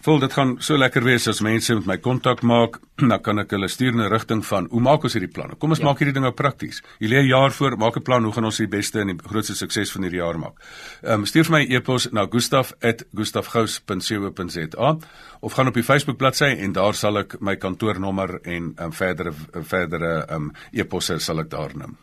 Voel 0.00 0.22
dit 0.22 0.32
gaan 0.32 0.54
so 0.64 0.78
lekker 0.80 1.04
wees 1.04 1.26
as 1.28 1.42
mense 1.44 1.74
met 1.76 1.84
my 1.86 1.98
kontak 2.00 2.40
maak, 2.46 2.78
dan 3.10 3.20
kan 3.20 3.38
ek 3.42 3.50
hulle 3.52 3.68
stuur 3.68 3.92
in 3.92 4.00
'n 4.00 4.08
rigting 4.08 4.40
van 4.48 4.64
hoe 4.72 4.80
maak 4.80 5.04
ons 5.04 5.12
hierdie 5.12 5.32
planne? 5.32 5.54
Kom 5.60 5.70
ons 5.76 5.82
ja. 5.82 5.84
maak 5.84 5.98
hierdie 6.00 6.16
dinge 6.16 6.32
prakties. 6.32 6.80
Jy 7.00 7.08
lê 7.12 7.16
'n 7.20 7.28
jaar 7.28 7.52
voor, 7.52 7.76
maak 7.76 7.96
'n 7.96 8.02
plan 8.02 8.24
hoe 8.24 8.32
gaan 8.32 8.48
ons 8.48 8.56
die 8.56 8.68
beste 8.68 9.00
en 9.00 9.06
die 9.06 9.18
grootste 9.20 9.54
sukses 9.54 9.92
van 9.92 10.02
hierdie 10.02 10.20
jaar 10.24 10.38
maak. 10.38 10.52
Ehm 11.02 11.20
um, 11.20 11.26
stuur 11.26 11.44
vir 11.44 11.52
my 11.52 11.66
e-pos 11.68 12.12
na 12.12 12.26
gustaf@gustafgous.co.za 12.26 14.96
of 15.40 15.52
gaan 15.52 15.68
op 15.68 15.74
die 15.74 15.84
Facebook 15.84 16.16
bladsy 16.16 16.44
en 16.44 16.72
daar 16.72 16.94
sal 16.94 17.18
ek 17.18 17.40
my 17.40 17.56
kantoornommer 17.56 18.40
en 18.42 18.74
um, 18.80 18.92
verdere 18.92 19.32
verdere 19.52 20.26
um, 20.30 20.52
e-posse 20.72 21.18
sal 21.18 21.38
ek 21.40 21.50
daar 21.50 21.76
neem. 21.76 21.96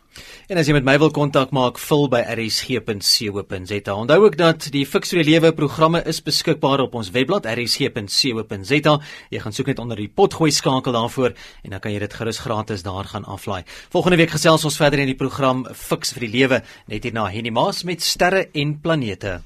En 0.48 0.58
as 0.60 0.68
jy 0.68 0.74
met 0.76 0.86
my 0.86 0.94
wil 1.00 1.10
kontak 1.14 1.50
maak, 1.52 1.78
vul 1.82 2.06
by 2.12 2.22
rsg.co.za. 2.34 3.94
Onthou 3.94 4.18
ook 4.24 4.38
dat 4.40 4.68
die 4.74 4.84
Fix 4.88 5.12
vir 5.12 5.22
die 5.22 5.32
Lewe 5.32 5.52
programme 5.56 6.00
is 6.08 6.22
beskikbaar 6.24 6.84
op 6.86 6.96
ons 6.98 7.10
webblad 7.14 7.48
rsg.co.za. 7.48 8.94
Jy 9.34 9.42
gaan 9.44 9.56
soek 9.56 9.72
net 9.72 9.82
onder 9.82 10.00
die 10.00 10.08
potgooi 10.08 10.50
skakel 10.54 10.96
daarvoor 10.96 11.34
en 11.64 11.76
dan 11.76 11.84
kan 11.84 11.92
jy 11.92 12.00
dit 12.06 12.16
gerus 12.20 12.42
gratis 12.44 12.86
daar 12.86 13.10
gaan 13.12 13.28
aflaai. 13.28 13.62
Volgende 13.92 14.20
week 14.20 14.32
gesels 14.36 14.64
ons 14.64 14.80
verder 14.80 15.04
in 15.04 15.12
die 15.12 15.18
program 15.18 15.66
Fix 15.74 16.16
vir 16.16 16.28
die 16.28 16.34
Lewe 16.38 16.62
net 16.88 17.04
hier 17.04 17.14
na 17.16 17.28
Henny 17.32 17.52
Maas 17.52 17.84
met 17.84 18.02
sterre 18.04 18.48
en 18.54 18.78
planete. 18.80 19.40